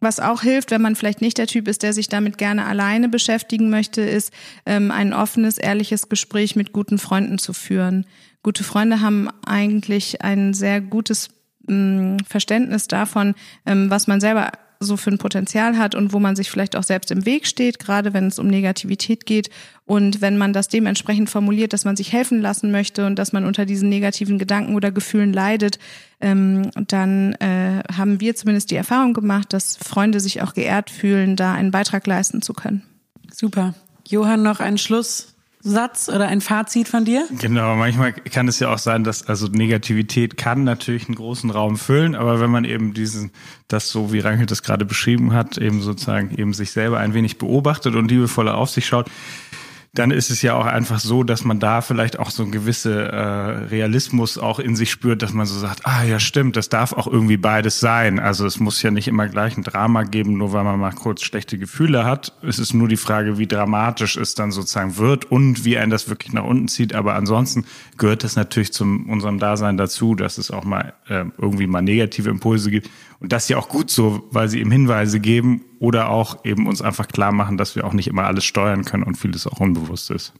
Was 0.00 0.20
auch 0.20 0.42
hilft, 0.42 0.70
wenn 0.70 0.82
man 0.82 0.94
vielleicht 0.94 1.22
nicht 1.22 1.38
der 1.38 1.46
Typ 1.46 1.68
ist, 1.68 1.82
der 1.82 1.94
sich 1.94 2.08
damit 2.08 2.36
gerne 2.36 2.66
alleine 2.66 3.08
beschäftigen 3.08 3.70
möchte, 3.70 4.02
ist 4.02 4.30
ähm, 4.66 4.90
ein 4.90 5.14
offenes, 5.14 5.56
ehrliches 5.56 6.10
Gespräch 6.10 6.54
mit 6.54 6.72
guten 6.72 6.98
Freunden 6.98 7.38
zu 7.38 7.54
führen. 7.54 8.04
Gute 8.42 8.62
Freunde 8.62 9.00
haben 9.00 9.30
eigentlich 9.46 10.22
ein 10.22 10.52
sehr 10.52 10.82
gutes 10.82 11.30
ähm, 11.68 12.18
Verständnis 12.28 12.88
davon, 12.88 13.34
ähm, 13.64 13.88
was 13.88 14.06
man 14.06 14.20
selber 14.20 14.52
so 14.80 14.96
für 14.96 15.10
ein 15.10 15.18
Potenzial 15.18 15.78
hat 15.78 15.94
und 15.94 16.12
wo 16.12 16.18
man 16.18 16.36
sich 16.36 16.50
vielleicht 16.50 16.76
auch 16.76 16.82
selbst 16.82 17.10
im 17.10 17.24
Weg 17.24 17.46
steht, 17.46 17.78
gerade 17.78 18.12
wenn 18.12 18.26
es 18.26 18.38
um 18.38 18.46
Negativität 18.46 19.26
geht. 19.26 19.50
Und 19.84 20.20
wenn 20.20 20.36
man 20.36 20.52
das 20.52 20.68
dementsprechend 20.68 21.30
formuliert, 21.30 21.72
dass 21.72 21.84
man 21.84 21.96
sich 21.96 22.12
helfen 22.12 22.40
lassen 22.40 22.70
möchte 22.70 23.06
und 23.06 23.18
dass 23.18 23.32
man 23.32 23.44
unter 23.44 23.66
diesen 23.66 23.88
negativen 23.88 24.38
Gedanken 24.38 24.74
oder 24.74 24.90
Gefühlen 24.90 25.32
leidet, 25.32 25.78
ähm, 26.20 26.70
dann 26.88 27.34
äh, 27.34 27.82
haben 27.96 28.20
wir 28.20 28.34
zumindest 28.34 28.70
die 28.70 28.76
Erfahrung 28.76 29.14
gemacht, 29.14 29.52
dass 29.52 29.76
Freunde 29.76 30.20
sich 30.20 30.42
auch 30.42 30.54
geehrt 30.54 30.90
fühlen, 30.90 31.36
da 31.36 31.54
einen 31.54 31.70
Beitrag 31.70 32.06
leisten 32.06 32.42
zu 32.42 32.52
können. 32.52 32.82
Super. 33.32 33.74
Johann, 34.08 34.42
noch 34.42 34.60
ein 34.60 34.78
Schluss. 34.78 35.35
Satz 35.66 36.08
oder 36.08 36.28
ein 36.28 36.40
Fazit 36.40 36.88
von 36.88 37.04
dir? 37.04 37.26
Genau, 37.40 37.74
manchmal 37.74 38.12
kann 38.12 38.46
es 38.46 38.60
ja 38.60 38.72
auch 38.72 38.78
sein, 38.78 39.04
dass 39.04 39.26
also 39.26 39.48
Negativität 39.48 40.36
kann 40.36 40.64
natürlich 40.64 41.08
einen 41.08 41.16
großen 41.16 41.50
Raum 41.50 41.76
füllen, 41.76 42.14
aber 42.14 42.40
wenn 42.40 42.50
man 42.50 42.64
eben 42.64 42.94
diesen, 42.94 43.32
das 43.68 43.90
so 43.90 44.12
wie 44.12 44.20
Rangel 44.20 44.46
das 44.46 44.62
gerade 44.62 44.84
beschrieben 44.84 45.32
hat, 45.32 45.58
eben 45.58 45.82
sozusagen 45.82 46.36
eben 46.36 46.54
sich 46.54 46.70
selber 46.70 46.98
ein 46.98 47.14
wenig 47.14 47.38
beobachtet 47.38 47.96
und 47.96 48.10
liebevoller 48.10 48.56
auf 48.56 48.70
sich 48.70 48.86
schaut, 48.86 49.10
dann 49.98 50.10
ist 50.10 50.30
es 50.30 50.42
ja 50.42 50.54
auch 50.54 50.66
einfach 50.66 51.00
so, 51.00 51.22
dass 51.22 51.44
man 51.44 51.58
da 51.58 51.80
vielleicht 51.80 52.18
auch 52.18 52.30
so 52.30 52.42
ein 52.42 52.50
gewisse 52.50 53.08
äh, 53.10 53.18
Realismus 53.68 54.38
auch 54.38 54.58
in 54.58 54.76
sich 54.76 54.90
spürt, 54.90 55.22
dass 55.22 55.32
man 55.32 55.46
so 55.46 55.58
sagt, 55.58 55.86
ah 55.86 56.04
ja 56.04 56.20
stimmt, 56.20 56.56
das 56.56 56.68
darf 56.68 56.92
auch 56.92 57.06
irgendwie 57.06 57.36
beides 57.36 57.80
sein. 57.80 58.18
Also 58.18 58.46
es 58.46 58.60
muss 58.60 58.82
ja 58.82 58.90
nicht 58.90 59.08
immer 59.08 59.28
gleich 59.28 59.56
ein 59.56 59.62
Drama 59.62 60.02
geben, 60.02 60.36
nur 60.36 60.52
weil 60.52 60.64
man 60.64 60.78
mal 60.78 60.92
kurz 60.92 61.22
schlechte 61.22 61.58
Gefühle 61.58 62.04
hat. 62.04 62.32
Es 62.42 62.58
ist 62.58 62.74
nur 62.74 62.88
die 62.88 62.96
Frage, 62.96 63.38
wie 63.38 63.46
dramatisch 63.46 64.16
es 64.16 64.34
dann 64.34 64.52
sozusagen 64.52 64.98
wird 64.98 65.24
und 65.24 65.64
wie 65.64 65.78
einen 65.78 65.90
das 65.90 66.08
wirklich 66.08 66.32
nach 66.32 66.44
unten 66.44 66.68
zieht. 66.68 66.94
Aber 66.94 67.14
ansonsten 67.14 67.64
gehört 67.96 68.22
das 68.22 68.36
natürlich 68.36 68.72
zu 68.72 68.84
unserem 68.84 69.38
Dasein 69.38 69.76
dazu, 69.76 70.14
dass 70.14 70.38
es 70.38 70.50
auch 70.50 70.64
mal 70.64 70.92
äh, 71.08 71.24
irgendwie 71.38 71.66
mal 71.66 71.82
negative 71.82 72.28
Impulse 72.28 72.70
gibt. 72.70 72.90
Und 73.20 73.32
das 73.32 73.44
ist 73.44 73.48
ja 73.48 73.58
auch 73.58 73.68
gut 73.68 73.90
so, 73.90 74.26
weil 74.30 74.48
sie 74.48 74.60
eben 74.60 74.70
Hinweise 74.70 75.20
geben 75.20 75.64
oder 75.78 76.10
auch 76.10 76.44
eben 76.44 76.66
uns 76.66 76.82
einfach 76.82 77.08
klar 77.08 77.32
machen, 77.32 77.56
dass 77.56 77.76
wir 77.76 77.86
auch 77.86 77.92
nicht 77.92 78.08
immer 78.08 78.24
alles 78.24 78.44
steuern 78.44 78.84
können 78.84 79.02
und 79.02 79.16
vieles 79.16 79.46
auch 79.46 79.60
unbewusst 79.60 80.10
ist. 80.10 80.32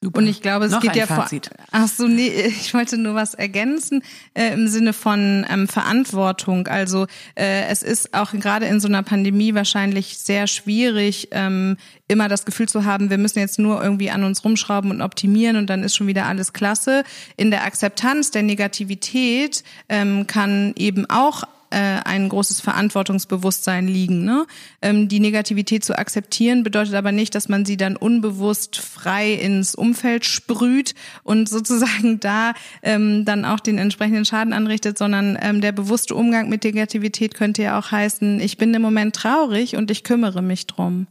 Super. 0.00 0.20
Und 0.20 0.28
ich 0.28 0.42
glaube, 0.42 0.66
es 0.66 0.70
Noch 0.70 0.80
geht 0.80 0.94
ja 0.94 1.08
Fazit. 1.08 1.46
vor. 1.46 1.56
Ach 1.72 1.88
so, 1.88 2.06
nee, 2.06 2.28
ich 2.46 2.72
wollte 2.72 2.96
nur 2.96 3.16
was 3.16 3.34
ergänzen 3.34 4.04
äh, 4.34 4.52
im 4.52 4.68
Sinne 4.68 4.92
von 4.92 5.44
ähm, 5.50 5.66
Verantwortung. 5.66 6.68
Also 6.68 7.06
äh, 7.34 7.64
es 7.66 7.82
ist 7.82 8.14
auch 8.14 8.30
gerade 8.30 8.66
in 8.66 8.78
so 8.78 8.86
einer 8.86 9.02
Pandemie 9.02 9.54
wahrscheinlich 9.54 10.18
sehr 10.18 10.46
schwierig, 10.46 11.28
ähm, 11.32 11.76
immer 12.06 12.28
das 12.28 12.44
Gefühl 12.44 12.68
zu 12.68 12.84
haben, 12.84 13.10
wir 13.10 13.18
müssen 13.18 13.40
jetzt 13.40 13.58
nur 13.58 13.82
irgendwie 13.82 14.10
an 14.10 14.22
uns 14.22 14.44
rumschrauben 14.44 14.92
und 14.92 15.02
optimieren 15.02 15.56
und 15.56 15.68
dann 15.68 15.82
ist 15.82 15.96
schon 15.96 16.06
wieder 16.06 16.26
alles 16.26 16.52
klasse. 16.52 17.02
In 17.36 17.50
der 17.50 17.64
Akzeptanz 17.64 18.30
der 18.30 18.44
Negativität 18.44 19.64
ähm, 19.88 20.28
kann 20.28 20.74
eben 20.76 21.10
auch 21.10 21.42
äh, 21.70 22.00
ein 22.04 22.28
großes 22.28 22.60
Verantwortungsbewusstsein 22.60 23.88
liegen. 23.88 24.24
Ne? 24.24 24.46
Ähm, 24.82 25.08
die 25.08 25.20
Negativität 25.20 25.84
zu 25.84 25.98
akzeptieren 25.98 26.62
bedeutet 26.62 26.94
aber 26.94 27.12
nicht, 27.12 27.34
dass 27.34 27.48
man 27.48 27.64
sie 27.64 27.76
dann 27.76 27.96
unbewusst 27.96 28.78
frei 28.78 29.32
ins 29.32 29.74
Umfeld 29.74 30.24
sprüht 30.24 30.94
und 31.22 31.48
sozusagen 31.48 32.20
da 32.20 32.52
ähm, 32.82 33.24
dann 33.24 33.44
auch 33.44 33.60
den 33.60 33.78
entsprechenden 33.78 34.24
Schaden 34.24 34.52
anrichtet, 34.52 34.98
sondern 34.98 35.38
ähm, 35.40 35.60
der 35.60 35.72
bewusste 35.72 36.14
Umgang 36.14 36.48
mit 36.48 36.64
Negativität 36.64 37.34
könnte 37.34 37.62
ja 37.62 37.78
auch 37.78 37.90
heißen, 37.90 38.40
ich 38.40 38.56
bin 38.56 38.72
im 38.74 38.82
Moment 38.82 39.14
traurig 39.14 39.76
und 39.76 39.90
ich 39.90 40.04
kümmere 40.04 40.42
mich 40.42 40.66
drum. 40.66 41.06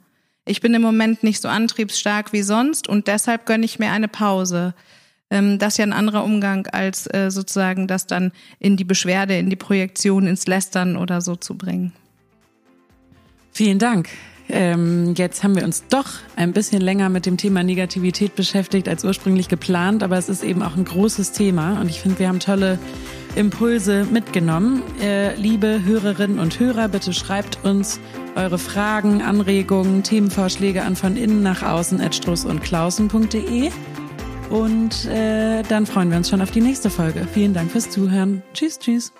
Ich 0.45 0.61
bin 0.61 0.73
im 0.73 0.81
Moment 0.81 1.23
nicht 1.23 1.41
so 1.41 1.49
antriebsstark 1.49 2.31
wie 2.31 2.41
sonst 2.41 2.87
und 2.87 3.07
deshalb 3.07 3.45
gönne 3.45 3.65
ich 3.65 3.79
mir 3.79 3.91
eine 3.91 4.07
Pause 4.07 4.73
ähm, 5.29 5.59
das 5.59 5.73
ist 5.73 5.77
ja 5.77 5.85
ein 5.85 5.93
anderer 5.93 6.23
Umgang, 6.23 6.67
als 6.67 7.07
äh, 7.13 7.29
sozusagen 7.29 7.87
das 7.87 8.07
dann 8.07 8.31
in 8.59 8.77
die 8.77 8.83
Beschwerde, 8.83 9.37
in 9.37 9.49
die 9.49 9.55
Projektion, 9.55 10.27
ins 10.27 10.47
Lästern 10.47 10.97
oder 10.97 11.21
so 11.21 11.35
zu 11.35 11.55
bringen. 11.55 11.93
Vielen 13.51 13.79
Dank. 13.79 14.09
Ähm, 14.49 15.13
jetzt 15.17 15.43
haben 15.43 15.55
wir 15.55 15.65
uns 15.65 15.83
doch 15.89 16.07
ein 16.37 16.53
bisschen 16.53 16.81
länger 16.81 17.09
mit 17.09 17.25
dem 17.25 17.35
Thema 17.35 17.63
Negativität 17.63 18.35
beschäftigt 18.35 18.87
als 18.87 19.03
ursprünglich 19.03 19.49
geplant, 19.49 20.03
aber 20.03 20.17
es 20.17 20.29
ist 20.29 20.43
eben 20.43 20.63
auch 20.63 20.77
ein 20.77 20.85
großes 20.85 21.33
Thema 21.33 21.81
und 21.81 21.89
ich 21.89 21.99
finde, 21.99 22.19
wir 22.19 22.29
haben 22.29 22.39
tolle 22.39 22.79
Impulse 23.35 24.05
mitgenommen. 24.09 24.83
Äh, 25.01 25.35
liebe 25.35 25.83
Hörerinnen 25.83 26.39
und 26.39 26.59
Hörer, 26.59 26.87
bitte 26.87 27.11
schreibt 27.11 27.63
uns 27.65 27.99
eure 28.35 28.57
Fragen, 28.57 29.21
Anregungen, 29.21 30.03
Themenvorschläge 30.03 30.83
an 30.83 30.95
von 30.95 31.17
innen 31.17 31.43
nach 31.43 31.61
außen 31.61 31.99
at 31.99 32.15
struss 32.15 32.45
und 32.45 32.63
klausen.de. 32.63 33.69
Und 34.49 35.05
äh, 35.05 35.63
dann 35.63 35.85
freuen 35.85 36.09
wir 36.09 36.17
uns 36.17 36.29
schon 36.29 36.41
auf 36.41 36.51
die 36.51 36.61
nächste 36.61 36.89
Folge. 36.89 37.27
Vielen 37.33 37.53
Dank 37.53 37.71
fürs 37.71 37.89
Zuhören. 37.89 38.43
Tschüss, 38.53 38.79
tschüss. 38.79 39.11